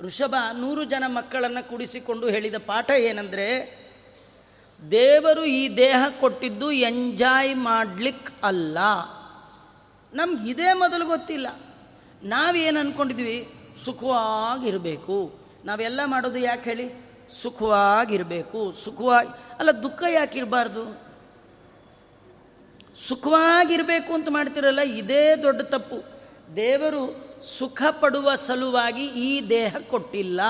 [0.00, 3.84] ಋಷಭ ನೂರು ಜನ ಮಕ್ಕಳನ್ನು ಕುಡಿಸಿಕೊಂಡು ಹೇಳಿದ ಪಾಠ ಏನಂದರೆ,
[4.90, 8.78] ದೇವರು ಈ ದೇಹ ಕೊಟ್ಟಿದ್ದು ಎಂಜಾಯ್ ಮಾಡ್ಲಿಕ್ಕೆ ಅಲ್ಲ.
[10.14, 11.46] ನಮ್ಗೆ ಇದೇ ಮೊದಲು ಗೊತ್ತಿಲ್ಲ.
[12.22, 13.54] ನಾವೇನು ಅಂದ್ಕೊಂಡಿದ್ವಿ
[13.84, 15.38] ಸುಖವಾಗಿರಬೇಕು.
[15.64, 16.90] ನಾವೆಲ್ಲ ಮಾಡೋದು ಯಾಕೆ ಹೇಳಿ?
[17.42, 18.72] ಸುಖವಾಗಿರಬೇಕು.
[18.84, 19.28] ಸುಖವಾಗಿ
[19.58, 21.04] ಅಲ್ಲ, ದುಃಖ ಯಾಕೆ ಇರಬಾರ್ದು
[23.08, 26.13] ಸುಖವಾಗಿರಬೇಕು ಅಂತ ಮಾಡ್ತಿರಲ್ಲ, ಇದೇ ದೊಡ್ಡ ತಪ್ಪು.
[26.56, 30.40] ದೇವರು ಸುಖ ಪಡುವ ಸಲುವಾಗಿ ಈ ದೇಹ ಕೊಟ್ಟಿಲ್ಲ.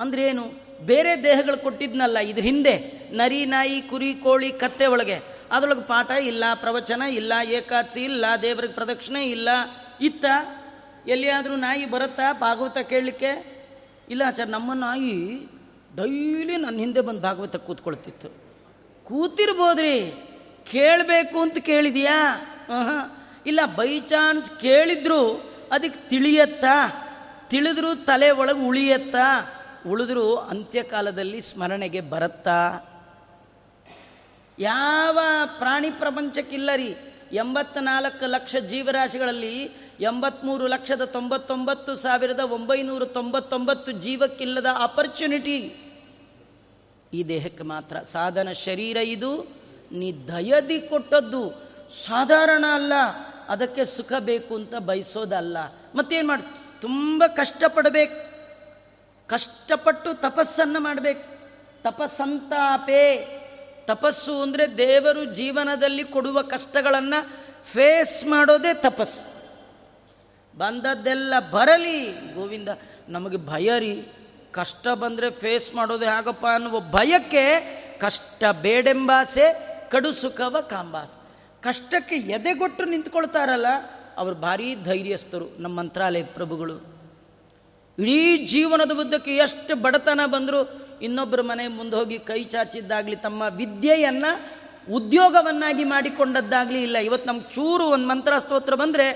[0.00, 0.44] ಅಂದ್ರೆ ಏನು
[0.86, 2.78] ಬೇರೆ ದೇಹಗಳು ಕೊಟ್ಟಿದ್ನಲ್ಲ, ಇದ್ರ ಹಿಂದೆ
[3.12, 5.18] ನರಿ, ನಾಯಿ, ಕುರಿ, ಕೋಳಿ, ಕತ್ತೆ ಒಳಗೆ.
[5.52, 9.48] ಅದರೊಳಗೆ ಪಾಠ ಇಲ್ಲ, ಪ್ರವಚನ ಇಲ್ಲ, ಏಕಾದಶಿ ಇಲ್ಲ, ದೇವರಿಗೆ ಪ್ರದಕ್ಷಿಣೆ ಇಲ್ಲ.
[10.00, 10.24] ಇತ್ತ
[11.08, 12.32] ಎಲ್ಲಿಯಾದರೂ ನಾಯಿ ಬರುತ್ತಾ?
[12.32, 13.58] ಭಾಗವತ ಕೇಳಲಿಕ್ಕೆ?
[14.10, 15.46] ಇಲ್ಲ ಆಚಾರ ನಮ್ಮ ನಾಯಿ
[15.96, 18.28] ಡೈಲಿ ನನ್ನ ಹಿಂದೆ ಬಂದು ಭಾಗವತ ಕೂತ್ಕೊಳ್ತಿತ್ತು.
[19.04, 20.12] ಕೂತಿರ್ಬೋದ್ರಿ.
[20.72, 22.34] ಕೇಳಬೇಕು ಅಂತ ಕೇಳಿದೆಯಾ?
[22.70, 23.17] ಆಹಾ.
[23.48, 25.36] ಇಲ್ಲ ಬೈ ಚಾನ್ಸ್ ಕೇಳಿದ್ರು
[25.72, 27.04] ಅದಕ್ಕೆ ತಿಳಿಯತ್ತಾ.
[27.50, 29.54] ತಿಳಿದ್ರು ತಲೆ ಒಳಗೆ ಉಳಿಯತ್ತಾ.
[29.90, 32.80] ಉಳಿದ್ರು ಅಂತ್ಯಕಾಲದಲ್ಲಿ ಸ್ಮರಣೆಗೆ ಬರತ್ತಾ.
[34.58, 35.18] ಯಾವ
[35.58, 36.96] ಪ್ರಾಣಿ ಪ್ರಪಂಚಕ್ಕಿಲ್ಲ ರೀ
[37.32, 39.62] ಎಂಬತ್ನಾಲ್ಕು ಲಕ್ಷ ಜೀವರಾಶಿಗಳಲ್ಲಿ
[40.00, 45.84] ಎಂಬತ್ಮೂರು ಲಕ್ಷದ ತೊಂಬತ್ತೊಂಬತ್ತು ಸಾವಿರದ ಒಂಬೈನೂರ ತೊಂಬತ್ತೊಂಬತ್ತು ಜೀವಕ್ಕಿಲ್ಲದ ಅಪರ್ಚುನಿಟಿ
[47.14, 49.58] ಈ ದೇಹಕ್ಕೆ ಮಾತ್ರ ಸಾಧನ ಶರೀರ ಇದು.
[49.92, 51.50] ನೀ ದಯದಿ ಕೊಟ್ಟದ್ದು.
[52.06, 52.92] ಸಾಧಾರಣ ಅಲ್ಲ.
[53.48, 55.56] ಅದಕ್ಕೆ ಸುಖ ಬೇಕು ಅಂತ ಬಯಸೋದಲ್ಲ.
[55.94, 58.38] ಮತ್ತೇನು ಮಾಡಿ, ತುಂಬ ಕಷ್ಟಪಡಬೇಕು.
[59.28, 61.38] ಕಷ್ಟಪಟ್ಟು ತಪಸ್ಸನ್ನು ಮಾಡಬೇಕು.
[61.82, 63.34] ತಪಸ್ಸಂತಾಪೇ.
[63.84, 67.28] ತಪಸ್ಸು ಅಂದರೆ ದೇವರು ಜೀವನದಲ್ಲಿ ಕೊಡುವ ಕಷ್ಟಗಳನ್ನು
[67.64, 69.28] ಫೇಸ್ ಮಾಡೋದೇ ತಪಸ್ಸು.
[70.58, 72.12] ಬಂದದ್ದೆಲ್ಲ ಬರಲಿ.
[72.34, 72.68] ಗೋವಿಂದ,
[73.08, 74.12] ನಮಗೆ ಭಯ ರೀ.
[74.52, 77.44] ಕಷ್ಟ ಬಂದರೆ ಫೇಸ್ ಮಾಡೋದು ಹೇಗಪ್ಪ ಅನ್ನುವ ಭಯಕ್ಕೆ
[78.00, 79.46] ಕಷ್ಟ ಬೇಡೆಂಬಾಸೆ,
[79.90, 81.17] ಕಡು ಸುಖವ ಕಾಂಬಾಸೆ.
[81.62, 83.66] ಕಷ್ಟಕ್ಕೆ ಎದೆಗೊಟ್ಟು ನಿಂತ್ಕೊಳ್ತಾರಲ್ಲ,
[84.16, 86.76] ಅವರು ಭಾರೀ ಧೈರ್ಯಸ್ಥರು ನಮ್ಮ ಮಂತ್ರಾಲಯ ಪ್ರಭುಗಳು.
[87.98, 90.60] ಇಡೀ ಜೀವನದ ಉದ್ದಕ್ಕೆ ಎಷ್ಟು ಬಡತನ ಬಂದರೂ
[91.02, 94.30] ಇನ್ನೊಬ್ಬರ ಮನೆ ಮುಂದೆ ಹೋಗಿ ಕೈ ಚಾಚಿದ್ದಾಗಲಿ, ತಮ್ಮ ವಿದ್ಯೆಯನ್ನು
[94.94, 96.98] ಉದ್ಯೋಗವನ್ನಾಗಿ ಮಾಡಿಕೊಂಡದ್ದಾಗಲಿ ಇಲ್ಲ.
[96.98, 99.06] ಇವತ್ತು ನಮ್ಗೆ ಚೂರು ಒಂದು ಮಂತ್ರ ಸ್ತೋತ್ರ ಬಂದರೆ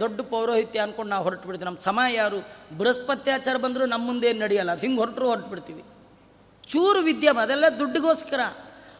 [0.00, 2.38] ದೊಡ್ಡ ಪೌರೋಹಿತ್ಯ ಅಂದ್ಕೊಂಡು ನಾವು ಹೊರಟು ಬಿಡ್ತೀವಿ ನಮ್ಮ ಸಮಯ ಯಾರು?
[2.78, 4.74] ಬೃಹಸ್ಪತ್ಯಾಚಾರ ಬಂದರೂ ನಮ್ಮ ಮುಂದೆ ನಡೆಯಲ್ಲ?
[4.74, 5.82] ಹಿಂಗೆ ಹೊರಟರು ಹೊರಟು ಬಿಡ್ತೀವಿ
[6.68, 8.40] ಚೂರು ವಿದ್ಯೆ, ಅದೆಲ್ಲ ದುಡ್ಡಿಗೋಸ್ಕರ.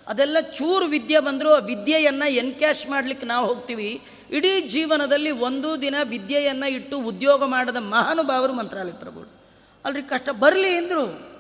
[0.09, 4.07] ಅದೆಲ್ಲ ಚೂರು ವಿದ್ಯೆ ಬಂದರೂ, ಆ ವಿದ್ಯೆಯನ್ನು ಎನ್ಕ್ಯಾಶ್ ಮಾಡಲಿಕ್ಕೆ ನಾವು ಹೋಗ್ತೀವಿ.
[4.31, 9.43] ಇಡೀ ಜೀವನದಲ್ಲಿ ಒಂದು ದಿನ ವಿದ್ಯೆಯನ್ನು ಇಟ್ಟು ಉದ್ಯೋಗ ಮಾಡದ ಮಹಾನುಭಾವರು ಮಂತ್ರಾಲಯ ಪ್ರಭುಗಳು.
[9.85, 11.33] ಅಲ್ರಿ ಕಷ್ಟ, ಬರಲಿ ಅಂದರು.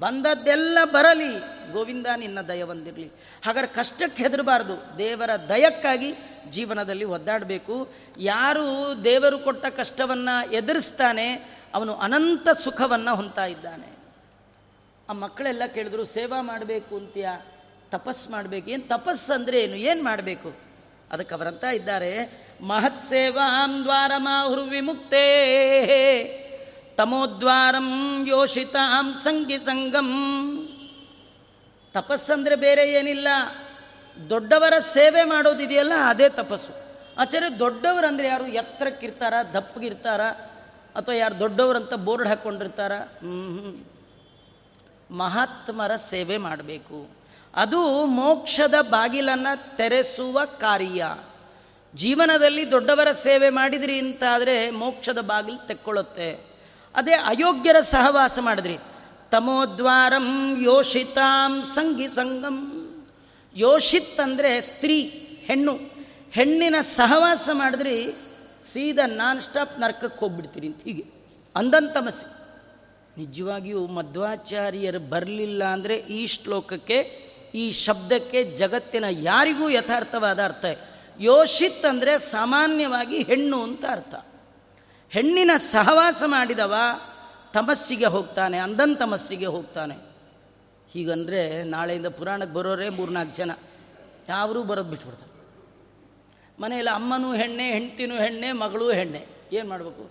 [0.00, 1.38] ಬಂದದ್ದೆಲ್ಲ ಬರಲಿ.
[1.72, 3.10] ಗೋವಿಂದ, ನಿನ್ನ ದಯ ಬಂದಿರಲಿ.
[3.44, 4.98] ಹಾಗಾದ್ರೆ ಕಷ್ಟಕ್ಕೆ ಹೆದರಬಾರ್ದು.
[4.98, 6.14] ದೇವರ ದಯಕ್ಕಾಗಿ
[6.50, 7.88] ಜೀವನದಲ್ಲಿ ಒದ್ದಾಡಬೇಕು.
[8.18, 13.96] ಯಾರು ದೇವರು ಕೊಟ್ಟ ಕಷ್ಟವನ್ನು ಎದುರಿಸ್ತಾನೆ, ಅವನು ಅನಂತ ಸುಖವನ್ನು ಹೊಂತಾ ಇದ್ದಾನೆ.
[15.10, 17.28] ಆ ಮಕ್ಕಳೆಲ್ಲ ಕೇಳಿದ್ರು, ಸೇವಾ ಮಾಡಬೇಕು ಅಂತ್ಯ?
[17.92, 18.70] ತಪಸ್ ಮಾಡಬೇಕು.
[18.70, 19.76] ಏನು ತಪಸ್ಸು ಅಂದರೆ ಏನು?
[19.88, 20.50] ಏನು ಮಾಡಬೇಕು?
[21.12, 22.12] ಅದಕ್ಕೆ ಅವರಂತ ಇದ್ದಾರೆ.
[22.60, 25.26] ಮಹತ್ ಸೇವಾಂ ದ್ವಾರ ಮಾಹುರು ವಿಮುಕ್ತೇ.
[26.98, 27.88] ತಮೋದ್ವಾರಂ
[28.28, 30.10] ಯೋಷಿತಾಂ ಸಂಗಿ ಸಂಗಂ
[31.92, 33.28] ತಪಸ್ಸಂದ್ರೆ ಬೇರೆ ಏನಿಲ್ಲ.
[34.30, 36.72] ದೊಡ್ಡವರ ಸೇವೆ ಮಾಡೋದಿದೆಯಲ್ಲ, ಅದೇ ತಪಸ್ಸು.
[37.18, 37.50] ಆಚಾರ್ಯ
[38.06, 38.46] ಅಂದರೆ ಯಾರು?
[38.46, 39.34] ಎತ್ತರಕ್ಕಿರ್ತಾರ?
[39.54, 40.22] ದಪ್ಪಗಿರ್ತಾರ?
[40.96, 42.92] ಅಥವಾ ಯಾರು ದೊಡ್ಡವರಂತ ಬೋರ್ಡ್ ಹಾಕ್ಕೊಂಡಿರ್ತಾರ
[45.10, 47.21] ಮಹಾತ್ಮರ ಸೇವೆ ಮಾಡಬೇಕು.
[47.54, 51.04] ಅದು ಮೋಕ್ಷದ ಬಾಗಿಲನ್ನು ತೆರೆಸುವ ಕಾರ್ಯ.
[51.94, 56.52] ಜೀವನದಲ್ಲಿ ದೊಡ್ಡವರ ಸೇವೆ ಮಾಡಿದ್ರಿ ಅಂತಾದರೆ ಮೋಕ್ಷದ ಬಾಗಿಲು ತೆಕ್ಕೊಳ್ಳುತ್ತೆ.
[56.94, 58.78] ಅದೇ ಅಯೋಗ್ಯರ ಸಹವಾಸ ಮಾಡಿದ್ರಿ.
[59.30, 62.78] ತಮೋದ್ವಾರಂ ಯೋಷಿತಾಂ ಸಂಗಿ ಸಂಗಂ.
[63.56, 65.02] ಯೋಷಿತ್ ಅಂದರೆ ಸ್ತ್ರೀ,
[65.44, 65.74] ಹೆಣ್ಣು.
[66.30, 68.12] ಹೆಣ್ಣಿನ ಸಹವಾಸ ಮಾಡಿದ್ರಿ,
[68.72, 71.04] ಸೀದಾ ನಾನ್ ಸ್ಟಾಪ್ ನರ್ಕಕ್ಕೆ ಹೋಗ್ಬಿಡ್ತೀರಿ ಅಂತ ಹೀಗೆ.
[71.56, 72.42] ಅಂದಂತಮಸಿ
[73.18, 80.64] ನಿಜವಾಗಿಯೂ ಮಧ್ವಾಚಾರ್ಯರು ಬರಲಿಲ್ಲ ಅಂದರೆ ಈ ಶ್ಲೋಕಕ್ಕೆ ಈ ಶಬ್ದಕ್ಕೆ ಜಗತ್ತಿನ ಯಾರಿಗೂ ಯಥಾರ್ಥವಾದ ಅರ್ಥ.
[81.20, 84.14] ಯೋಷಿತ್ ಅಂದರೆ ಸಾಮಾನ್ಯವಾಗಿ ಹೆಣ್ಣು ಅಂತ ಅರ್ಥ.
[85.10, 86.74] ಹೆಣ್ಣಿನ ಸಹವಾಸ ಮಾಡಿದವ
[87.54, 89.94] ತಮಸ್ಸಿಗೆ ಹೋಗ್ತಾನೆ ಅಂದನ್ ತಮಸ್ಸಿಗೆ ಹೋಗ್ತಾನೆ.
[90.92, 93.50] ಹೀಗಂದರೆ ನಾಳೆಯಿಂದ ಪುರಾಣಕ್ಕೆ ಬರೋರೇ ಮೂರ್ನಾಲ್ಕು ಜನ.
[94.28, 95.32] ಯಾರೂ ಬರೋದು ಬಿಟ್ಬಿಡ್ತಾರೆ.
[96.62, 99.26] ಮನೆಯಲ್ಲಿ ಅಮ್ಮನೂ ಹೆಣ್ಣೆ, ಹೆಂಡ್ತಿನೂ ಹೆಣ್ಣೆ, ಮಗಳೂ ಹೆಣ್ಣೆ.
[99.52, 100.10] ಏನು ಮಾಡಬೇಕು?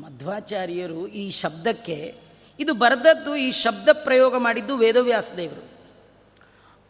[0.00, 2.14] ಮಧ್ವಾಚಾರ್ಯರು ಈ ಶಬ್ದಕ್ಕೆ,
[2.60, 5.77] ಇದು ಬರೆದದ್ದು ಈ ಶಬ್ದ ಪ್ರಯೋಗ ಮಾಡಿದ್ದು ವೇದವ್ಯಾಸ ದೇವರು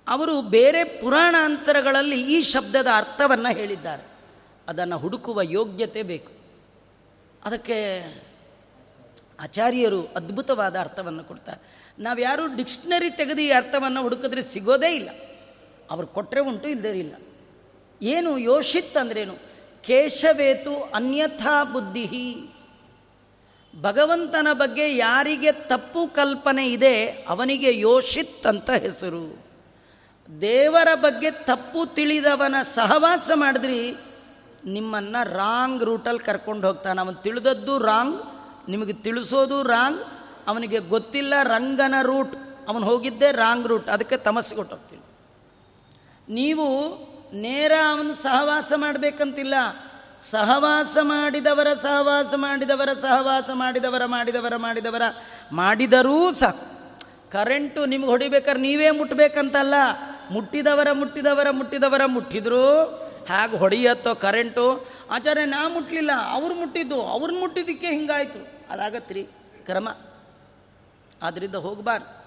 [0.09, 4.07] ಅವರು ಬೇರೆ ಪುರಾಣಾಂತರಗಳಲ್ಲಿ ಈ ಶಬ್ದದ ಅರ್ಥವನ್ನು ಹೇಳಿದ್ದಾರೆ.
[4.69, 6.33] ಅದನ್ನು ಹುಡುಕುವ ಯೋಗ್ಯತೆ ಬೇಕು.
[7.45, 8.05] ಅದಕ್ಕೆ
[9.41, 11.79] ಆಚಾರ್ಯರು ಅದ್ಭುತವಾದ ಅರ್ಥವನ್ನು ಕೊಡ್ತಾರೆ.
[11.99, 15.09] ನಾವು ಯಾರು ಡಿಕ್ಷನರಿ ತೆಗೆದು ಈ ಅರ್ಥವನ್ನು ಹುಡುಕಿದ್ರೆ ಸಿಗೋದೇ ಇಲ್ಲ.
[15.91, 17.15] ಅವರು ಕೊಟ್ಟರೆ ಉಂಟು ಇಲ್ಲದೇ ಇಲ್ಲ.
[18.03, 19.35] ಏನು ಯೋಷಿತ್ ಅಂದ್ರೇನು?
[19.83, 22.51] ಕೇಶವೇತು ಅನ್ಯಥಾ ಬುದ್ಧಿ
[23.81, 29.48] ಭಗವಂತನ ಬಗ್ಗೆ ಯಾರಿಗೆ ತಪ್ಪು ಕಲ್ಪನೆ ಇದೆ, ಅವನಿಗೆ ಯೋಷಿತ್ ಅಂತ ಹೆಸರು.
[30.29, 33.97] ದೇವರ ಬಗ್ಗೆ ತಪ್ಪು ತಿಳಿದವನ ಸಹವಾಸ ಮಾಡಿದ್ರಿ,
[34.65, 37.01] ನಿಮ್ಮನ್ನು ರಾಂಗ್ ರೂಟಲ್ಲಿ ಕರ್ಕೊಂಡು ಹೋಗ್ತಾನೆ.
[37.01, 38.23] ಅವನು ತಿಳಿದದ್ದು ರಾಂಗ್
[38.69, 40.01] ನಿಮಗೆ ತಿಳಿಸೋದು ರಾಂಗ್
[40.49, 42.37] ಅವನಿಗೆ ಗೊತ್ತಿಲ್ಲ ರಂಗನ ರೂಟ್
[42.69, 45.05] ಅವನು ಹೋಗಿದ್ದೇ ರಾಂಗ್ ರೂಟ್ ಅದಕ್ಕೆ ತಮಸ್ಸೆ ಕೊಟ್ಟೋಗ್ತೀನಿ.
[46.35, 46.67] ನೀವು
[47.33, 49.55] ನೇರ ಅವನು ಸಹವಾಸ ಮಾಡಬೇಕಂತಿಲ್ಲ.
[50.31, 55.03] ಸಹವಾಸ ಮಾಡಿದವರ ಸಹವಾಸ ಮಾಡಿದವರ ಸಹವಾಸ ಮಾಡಿದವರ ಮಾಡಿದವರ ಮಾಡಿದವರ
[55.53, 56.51] ಮಾಡಿದರೂ ಸಹ
[57.33, 59.75] ಕರೆಂಟು ನಿಮ್ಗೆ ಹೊಡಿಬೇಕಾದ್ರೆ ನೀವೇ ಮುಟ್ಟಬೇಕಂತಲ್ಲ
[60.31, 62.87] ಮುಟ್ಟಿದವರ ಮುಟ್ಟಿದವರ ಮುಟ್ಟಿದವರ ಮುಟ್ಟಿದ್ರು.
[63.29, 68.73] ಹಾಗೆ ಹೊಡೆಯತ್ತೋ ಕರೆಂಟು ಆಚಾರ್ಯ, ನಾ ಮುಟ್ಟಲಿಲ್ಲ ಅವ್ರು ಮುಟ್ಟಿದ್ದು ಅವ್ರನ್ನ ಮುಟ್ಟಿದ್ದಕ್ಕೆ ಹಿಂಗಾಯ್ತು.
[68.73, 69.23] ಅದಾಗತ್ರಿ,
[69.65, 69.89] ಕ್ರಮ.
[71.23, 72.19] ಆದ್ದರಿಂದ ಹೋಗಬಾರ್ದು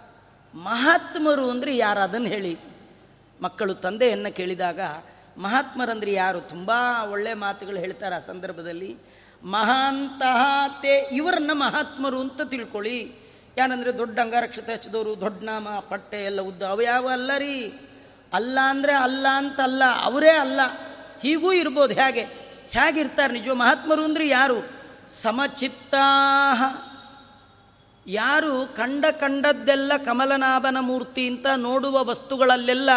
[0.57, 2.59] ಮಹಾತ್ಮರು ಅಂದರೆ ಯಾರು ಅದನ್ನು ಹೇಳಿ?
[3.41, 4.79] ಮಕ್ಕಳು ತಂದೆಯನ್ನು ಕೇಳಿದಾಗ,
[5.37, 6.41] ಮಹಾತ್ಮರಂದ್ರೆ ಯಾರು?
[6.41, 6.71] ತುಂಬ
[7.11, 8.97] ಒಳ್ಳೆ ಮಾತುಗಳು ಹೇಳ್ತಾರೆ ಆ ಸಂದರ್ಭದಲ್ಲಿ.
[9.43, 10.41] ಮಹಾಂತಹ
[10.81, 13.15] ತೇ ಇವರನ್ನ ಮಹಾತ್ಮರು ಅಂತ ತಿಳ್ಕೊಳ್ಳಿ.
[13.57, 17.73] ಯಾರಂದರೆ ದೊಡ್ಡ ಅಂಗಾರಕ್ಷತೆ ಹಚ್ಚಿದವರು, ದೊಡ್ಡ ನಾಮ, ಪಟ್ಟೆ ಎಲ್ಲ ಉದ್ದ ಅವು ಯಾವ ಅಲ್ಲ ರೀ.
[18.33, 20.59] ಅಲ್ಲ ಅಂದರೆ ಅಲ್ಲ ಅಂತಲ್ಲ, ಅವರೇ ಅಲ್ಲ.
[21.21, 22.23] ಹೀಗೂ ಇರ್ಬೋದು ಹೇಗೆ?
[22.69, 23.49] ಹೇಗಿರ್ತಾರೆ ನಿಜ?
[23.49, 24.59] ಮಹಾತ್ಮರು ಅಂದರೆ ಯಾರು?
[25.21, 26.05] ಸಮಚಿತ್ತಾ
[28.07, 32.89] ಯಾರು ಕಂಡ ಕಂಡದ್ದೆಲ್ಲ ಕಮಲನಾಭನ ಮೂರ್ತಿ ಅಂತ ನೋಡುವ ವಸ್ತುಗಳಲ್ಲೆಲ್ಲ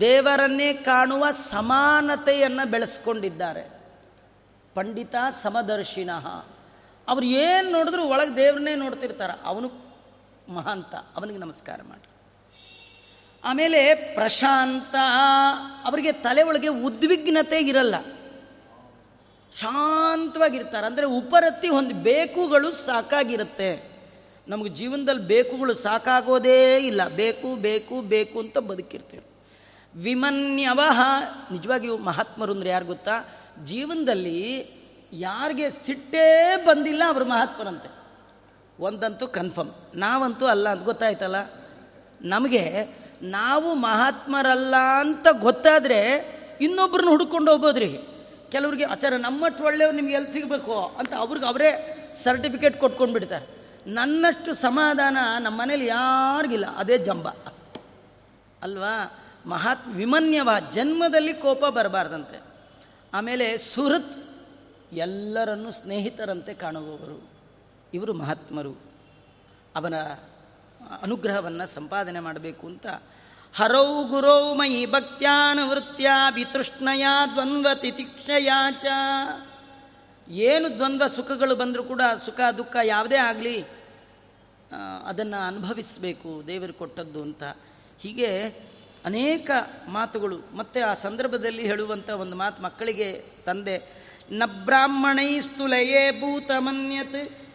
[0.00, 3.64] ದೇವರನ್ನೇ ಕಾಣುವ ಸಮಾನತೆಯನ್ನು ಬೆಳೆಸ್ಕೊಂಡಿದ್ದಾರೆ.
[4.74, 6.10] ಪಂಡಿತ ಸಮದರ್ಶಿನ.
[7.08, 9.34] ಅವ್ರು ಏನು ನೋಡಿದ್ರು ಒಳಗೆ ದೇವ್ರನ್ನೇ ನೋಡ್ತಿರ್ತಾರೆ.
[9.44, 9.68] ಅವನು
[10.54, 12.07] ಮಹಾಂತ, ಅವನಿಗೆ ನಮಸ್ಕಾರ ಮಾಡಿ.
[13.44, 14.94] ಆಮೇಲೆ ಪ್ರಶಾಂತ,
[15.84, 17.94] ಅವರಿಗೆ ತಲೆ ಒಳಗೆ ಉದ್ವಿಗ್ನತೆ ಇರಲ್ಲ.
[19.60, 20.86] ಶಾಂತವಾಗಿರ್ತಾರೆ.
[20.86, 23.98] ಅಂದರೆ ಉಪರತ್ತಿ ಹೊಂದಿ ಬೇಕುಗಳು ಸಾಕಾಗಿರುತ್ತೆ.
[24.48, 27.08] ನಮಗೆ ಜೀವನದಲ್ಲಿ ಬೇಕುಗಳು ಸಾಕಾಗೋದೇ ಇಲ್ಲ.
[27.08, 29.24] ಬೇಕು ಬೇಕು ಬೇಕು ಅಂತ ಬದುಕಿರ್ತೀವಿ.
[29.94, 31.00] ವಿಮನ್ಯವಹ
[31.52, 33.28] ನಿಜವಾಗಿಯೂ ಮಹಾತ್ಮರು ಅಂದರೆ ಯಾರು ಗೊತ್ತಾ?
[33.64, 34.66] ಜೀವನದಲ್ಲಿ
[35.12, 37.98] ಯಾರಿಗೆ ಸಿಟ್ಟೇ ಬಂದಿಲ್ಲ ಅವರು ಮಹಾತ್ಮರಂತೆ.
[38.80, 41.36] ಒಂದಂತೂ ಕನ್ಫರ್ಮ್ ನಾವಂತೂ ಅಲ್ಲ ಅಂತ ಗೊತ್ತಾಯ್ತಲ್ಲ?
[42.22, 42.86] ನಮಗೆ
[43.22, 45.98] ನಾವು ಮಹಾತ್ಮರಲ್ಲ ಅಂತ ಗೊತ್ತಾದರೆ
[46.60, 47.98] ಇನ್ನೊಬ್ರನ್ನ ಹುಡ್ಕೊಂಡು ಹೋಗ್ಬೋದ್ರಿ.
[48.52, 50.96] ಕೆಲವ್ರಿಗೆ ಆಚಾರ ನಮ್ಮಷ್ಟು ಒಳ್ಳೆಯವ್ರು ನಿಮ್ಗೆ ಎಲ್ಲಿ ಸಿಗಬೇಕು?
[50.98, 53.58] ಅಂತ ಅವ್ರಿಗೆ ಅವರೇ ಸರ್ಟಿಫಿಕೇಟ್ ಕೊಟ್ಕೊಂಡು ಬಿಡ್ತಾರೆ.
[53.86, 57.28] ನನ್ನಷ್ಟು ಸಮಾಧಾನ ನಮ್ಮ ಮನೇಲಿ ಯಾರಿಗಿಲ್ಲ, ಅದೇ ಜಂಬ.
[58.62, 59.18] ಅಲ್ವಾ?
[59.46, 62.40] ಮಹಾತ್, ವಿಮನ್ಯವ, ಜನ್ಮದಲ್ಲಿ ಕೋಪ ಬರಬಾರ್ದಂತೆ.
[63.14, 64.30] ಆಮೇಲೆ ಸುಹೃತ್,
[64.92, 67.30] ಎಲ್ಲರನ್ನು ಸ್ನೇಹಿತರಂತೆ ಕಾಣುವವರು.
[67.94, 68.80] ಇವರು ಮಹಾತ್ಮರು.
[69.76, 69.94] ಅವನ
[71.02, 72.86] ಅನುಗ್ರಹವನ್ನು ಸಂಪಾದನೆ ಮಾಡಬೇಕು ಅಂತ.
[73.54, 78.84] ಹರೌ ಗುರೌ ಮಯಿ ಭಕ್ತ್ಯಾನುವೃತ್ಯ ವಿತೃಷ್ಣಯ ದ್ವಂದ್ವ ತಿತಿಕ್ಷಯಾಚ
[80.28, 83.64] ಏನು ದ್ವಂದ್ವ ಸುಖಗಳು ಬಂದರೂ ಕೂಡ ಸುಖ ದುಃಖ ಯಾವುದೇ ಆಗಲಿ
[85.06, 87.44] ಅದನ್ನು ಅನುಭವಿಸಬೇಕು ದೇವರು ಕೊಟ್ಟದ್ದು ಅಂತ.
[87.98, 88.30] ಹೀಗೆ
[89.04, 89.50] ಅನೇಕ
[89.88, 93.08] ಮಾತುಗಳು, ಮತ್ತು ಆ ಸಂದರ್ಭದಲ್ಲಿ ಹೇಳುವಂಥ ಒಂದು ಮಾತು ಮಕ್ಕಳಿಗೆ
[93.46, 93.76] ತಂದೆ,
[94.30, 97.47] ನ ಬ್ರಾಹ್ಮಣೈ ಸ್ತುಲಯೇ ಭೂತಮನ್ಯತ್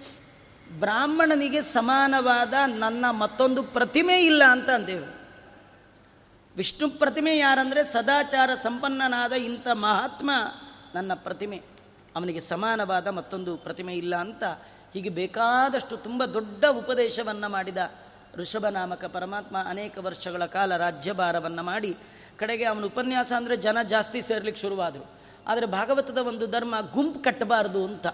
[0.79, 5.23] ಬ್ರಾಹ್ಮಣನಿಗೆ ಸಮಾನವಾದ ನನ್ನ ಮತ್ತೊಂದು ಪ್ರತಿಮೆ ಇಲ್ಲ ಅಂತ ಅಂದೇವು.
[6.55, 10.31] ವಿಷ್ಣು ಪ್ರತಿಮೆ ಯಾರಂದರೆ ಸದಾಚಾರ ಸಂಪನ್ನನಾದ ಇಂಥ ಮಹಾತ್ಮ
[10.95, 11.61] ನನ್ನ ಪ್ರತಿಮೆ.
[12.15, 14.43] ಅವನಿಗೆ ಸಮಾನವಾದ ಮತ್ತೊಂದು ಪ್ರತಿಮೆ ಇಲ್ಲ ಅಂತ
[14.93, 17.77] ಹೀಗೆ ಬೇಕಾದಷ್ಟು ತುಂಬ ದೊಡ್ಡ ಉಪದೇಶವನ್ನು ಮಾಡಿದ
[18.35, 21.97] ಋಷಭನಾಮಕ ಪರಮಾತ್ಮ ಅನೇಕ ವರ್ಷಗಳ ಕಾಲ ರಾಜ್ಯಭಾರವನ್ನು ಮಾಡಿ
[22.39, 25.11] ಕಡೆಗೆ ಅವನ ಉಪನ್ಯಾಸ ಅಂದರೆ ಜನ ಜಾಸ್ತಿ ಸೇರ್ಲಿಕ್ಕೆ ಶುರುವಾದರು.
[25.47, 28.07] ಆದರೆ ಭಾಗವತದ ಒಂದು ಧರ್ಮ ಗುಂಪು ಕಟ್ಟಬಾರದು ಅಂತ.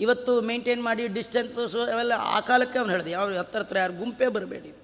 [0.00, 3.10] ಇವತ್ತು ಮೇಂಟೈನ್ ಮಾಡಿ ಡಿಸ್ಟೆನ್ಸು ಅವೆಲ್ಲ ಆ ಕಾಲಕ್ಕೆ ಅವನು ಹೇಳಿದೆ.
[3.10, 4.74] ಯಾವ ಹತ್ರ ಹತ್ರ ಯಾರು ಗುಂಪೇ ಬರಬೇಡಿ.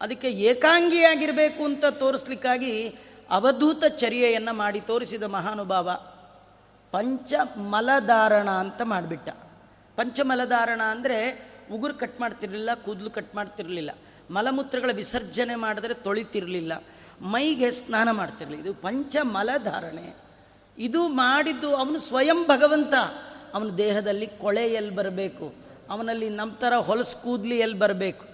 [0.00, 2.94] ಅದಕ್ಕೆ ಏಕಾಂಗಿಯಾಗಿರಬೇಕು ಅಂತ ತೋರಿಸ್ಲಿಕ್ಕಾಗಿ
[3.30, 5.90] ಅವಧೂತ ಚರ್ಯೆಯನ್ನು ಮಾಡಿ ತೋರಿಸಿದ ಮಹಾನುಭಾವ
[6.90, 9.28] ಪಂಚಮಲಧಾರಣ ಅಂತ ಮಾಡಿಬಿಟ್ಟ.
[9.96, 13.90] ಪಂಚಮಲಧಾರಣ ಅಂದರೆ ಉಗುರು ಕಟ್ ಮಾಡ್ತಿರಲಿಲ್ಲ, ಕೂದಲು ಕಟ್ ಮಾಡ್ತಿರಲಿಲ್ಲ.
[14.30, 16.72] ಮಲಮೂತ್ರಗಳ ವಿಸರ್ಜನೆ ಮಾಡಿದ್ರೆ ತೊಳಿತಿರಲಿಲ್ಲ.
[17.20, 18.64] ಮೈಗೆ ಸ್ನಾನ ಮಾಡ್ತಿರಲಿಲ್ಲ.
[18.64, 20.16] ಇದು ಪಂಚಮಲಧಾರಣೆ.
[20.78, 22.94] ಇದು ಮಾಡಿದ್ದು ಅವನು ಸ್ವಯಂ ಭಗವಂತ.
[23.54, 25.54] ಅವನ ದೇಹದಲ್ಲಿ ಕೊಳೆ ಎಲ್ಲಿ ಬರಬೇಕು?
[25.90, 28.26] ಅವನಲ್ಲಿ ನಮ್ಮ ಥರ ಹೊಲಸು ಕೂದಲಿ ಎಲ್ಲಿ ಬರಬೇಕು?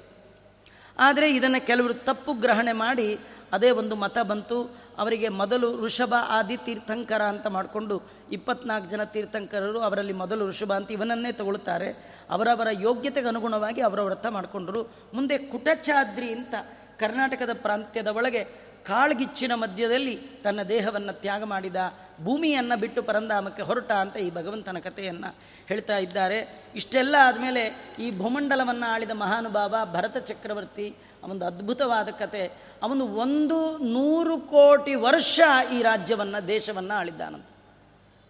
[0.99, 3.19] ಆದರೆ ಇದನ್ನು ಕೆಲವರು ತಪ್ಪು ಗ್ರಹಣೆ ಮಾಡಿ
[3.53, 4.81] ಅದೇ ಒಂದು ಮತ ಬಂತು.
[4.99, 8.03] ಅವರಿಗೆ ಮೊದಲು ಋಷಭ, ಆದಿ ತೀರ್ಥಂಕರ ಅಂತ ಮಾಡಿಕೊಂಡು
[8.33, 12.17] ಇಪ್ಪತ್ನಾಲ್ಕು ಜನ ತೀರ್ಥಂಕರರು ಅವರಲ್ಲಿ ಮೊದಲು ಋಷಭ ಅಂತ ಇವನನ್ನೇ ತಗೊಳ್ತಾರೆ.
[12.31, 14.83] ಅವರವರ ಯೋಗ್ಯತೆಗೆ ಅನುಗುಣವಾಗಿ ಅವರ ವ್ರತ ಮಾಡಿಕೊಂಡರು.
[15.15, 16.55] ಮುಂದೆ ಕುಟಚಾದ್ರಿ ಅಂತ
[16.99, 21.77] ಕರ್ನಾಟಕದ ಪ್ರಾಂತ್ಯದ ಒಳಗೆ ಕಾಳ್ಗಿಚ್ಚಿನ ಮಧ್ಯದಲ್ಲಿ ತನ್ನ ದೇಹವನ್ನು ತ್ಯಾಗ ಮಾಡಿದ,
[22.25, 25.35] ಭೂಮಿಯನ್ನು ಬಿಟ್ಟು ಪರಂಧಾಮಕ್ಕೆ ಹೊರಟ ಅಂತ ಈ ಭಗವಂತನ ಕಥೆಯನ್ನು
[25.67, 26.69] ಹೇಳ್ತಾ ಇದ್ದಾರೆ.
[26.75, 32.53] ಇಷ್ಟೆಲ್ಲ ಆದಮೇಲೆ ಈ ಭೂಮಂಡಲವನ್ನು ಆಳಿದ ಮಹಾನುಭಾವ ಭರತ ಚಕ್ರವರ್ತಿ ಅವನದು ಅದ್ಭುತವಾದ ಕತೆ.
[32.83, 35.41] ಅವನು ಒಂದು ನೂರು ಕೋಟಿ ವರ್ಷ
[35.73, 37.50] ಈ ರಾಜ್ಯವನ್ನು, ದೇಶವನ್ನು ಆಳಿದ್ದಾನಂತ.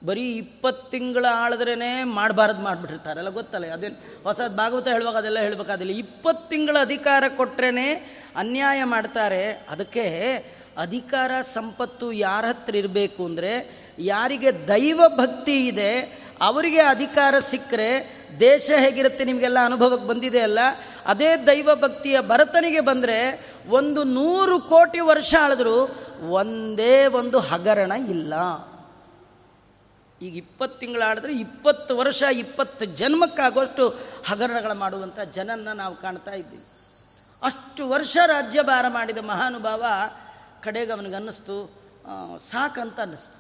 [0.09, 1.75] ಬರೀ ಇಪ್ಪತ್ತು ತಿಂಗಳ ಆಳಿದ್ರೇ
[2.19, 5.95] ಮಾಡಬಾರ್ದು ಮಾಡಿಬಿಟ್ಟಿರ್ತಾರಲ್ಲ ಗೊತ್ತಲ್ಲ, ಅದೇನು ಹೊಸದು ಭಾಗವತ ಹೇಳುವಾಗ ಅದೆಲ್ಲ ಹೇಳಬೇಕಾದಿಲ್ಲ.
[6.05, 7.89] ಇಪ್ಪತ್ತು ತಿಂಗಳ ಅಧಿಕಾರ ಕೊಟ್ರೇ
[8.43, 9.43] ಅನ್ಯಾಯ ಮಾಡ್ತಾರೆ.
[9.75, 10.07] ಅದಕ್ಕೆ
[10.85, 13.53] ಅಧಿಕಾರ ಸಂಪತ್ತು ಯಾರ ಹತ್ರ ಇರಬೇಕು ಅಂದರೆ
[14.13, 15.93] ಯಾರಿಗೆ ದೈವ ಭಕ್ತಿ ಇದೆ,
[16.49, 17.91] ಅವರಿಗೆ ಅಧಿಕಾರ ಸಿಕ್ಕರೆ
[18.47, 20.61] ದೇಶ ಹೇಗಿರುತ್ತೆ ನಿಮಗೆಲ್ಲ ಅನುಭವಕ್ಕೆ ಬಂದಿದೆ ಅಲ್ಲ?
[21.13, 23.19] ಅದೇ ದೈವ ಭಕ್ತಿಯ ಭರತನಿಗೆ ಬಂದರೆ
[23.79, 25.77] ಒಂದು ನೂರು ಕೋಟಿ ವರ್ಷ ಆಳಿದ್ರು
[26.41, 28.35] ಒಂದೇ ಒಂದು ಹಗರಣ ಇಲ್ಲ.
[30.23, 33.89] ಈಗ ಇಪ್ಪತ್ತು ತಿಂಗಳು ಆಡಿದ್ರೆ ಇಪ್ಪತ್ತು ವರ್ಷ, ಇಪ್ಪತ್ತು ಜನ್ಮಕ್ಕಾಗುವಷ್ಟು
[34.29, 36.65] ಹಗರಣಗಳು ಮಾಡುವಂಥ ಜನನ್ನ ನಾವು ಕಾಣ್ತಾ ಇದ್ದೀವಿ.
[37.43, 39.85] ಅಷ್ಟು ವರ್ಷ ರಾಜ್ಯಭಾರ ಮಾಡಿದ ಮಹಾನುಭಾವ
[40.63, 41.57] ಕಡೆಗೆ ಅವನಿಗೆ ಅನ್ನಿಸ್ತು
[42.51, 43.39] ಸಾಕಂತ ಅನ್ನಿಸ್ತು.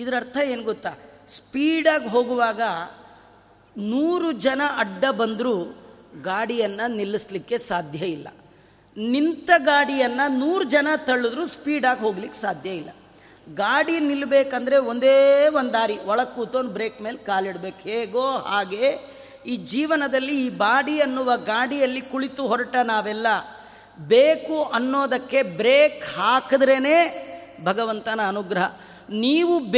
[0.00, 0.92] ಇದರ ಅರ್ಥ ಏನು ಗೊತ್ತಾ?
[1.28, 2.60] ಸ್ಪೀಡಾಗಿ ಹೋಗುವಾಗ
[3.76, 5.54] ನೂರು ಜನ ಅಡ್ಡ ಬಂದರೂ
[6.22, 8.28] ಗಾಡಿಯನ್ನು ನಿಲ್ಲಿಸ್ಲಿಕ್ಕೆ ಸಾಧ್ಯ ಇಲ್ಲ.
[8.96, 12.90] ನಿಂತ ಗಾಡಿಯನ್ನು ನೂರು ಜನ ತಳ್ಳಿದ್ರು ಸ್ಪೀಡಾಗಿ ಹೋಗ್ಲಿಕ್ಕೆ ಸಾಧ್ಯ ಇಲ್ಲ.
[13.54, 18.98] ಗಾಡಿ ನಿಲ್ಲಬೇಕಂದ್ರೆ ಒಂದೇ ಒಂದು ದಾರಿ, ಒಳಗೆ ಕೂತೋನು ಬ್ರೇಕ್ ಮೇಲೆ ಕಾಲಿಡ್ಬೇಕು ಹೇಗೋ ಹಾಗೆ
[19.46, 23.26] ಈ ಜೀವನದಲ್ಲಿ ಈ ಬಾಡಿ ಅನ್ನುವ ಗಾಡಿಯಲ್ಲಿ ಕುಳಿತು ಹೊರಟ ನಾವೆಲ್ಲ
[23.98, 26.76] ಬೇಕು ಅನ್ನೋದಕ್ಕೆ ಬ್ರೇಕ್ ಹಾಕಿದ್ರೇ
[27.64, 28.64] ಭಗವಂತನ ಅನುಗ್ರಹ.
[29.10, 29.76] ನೀವು ಬೇ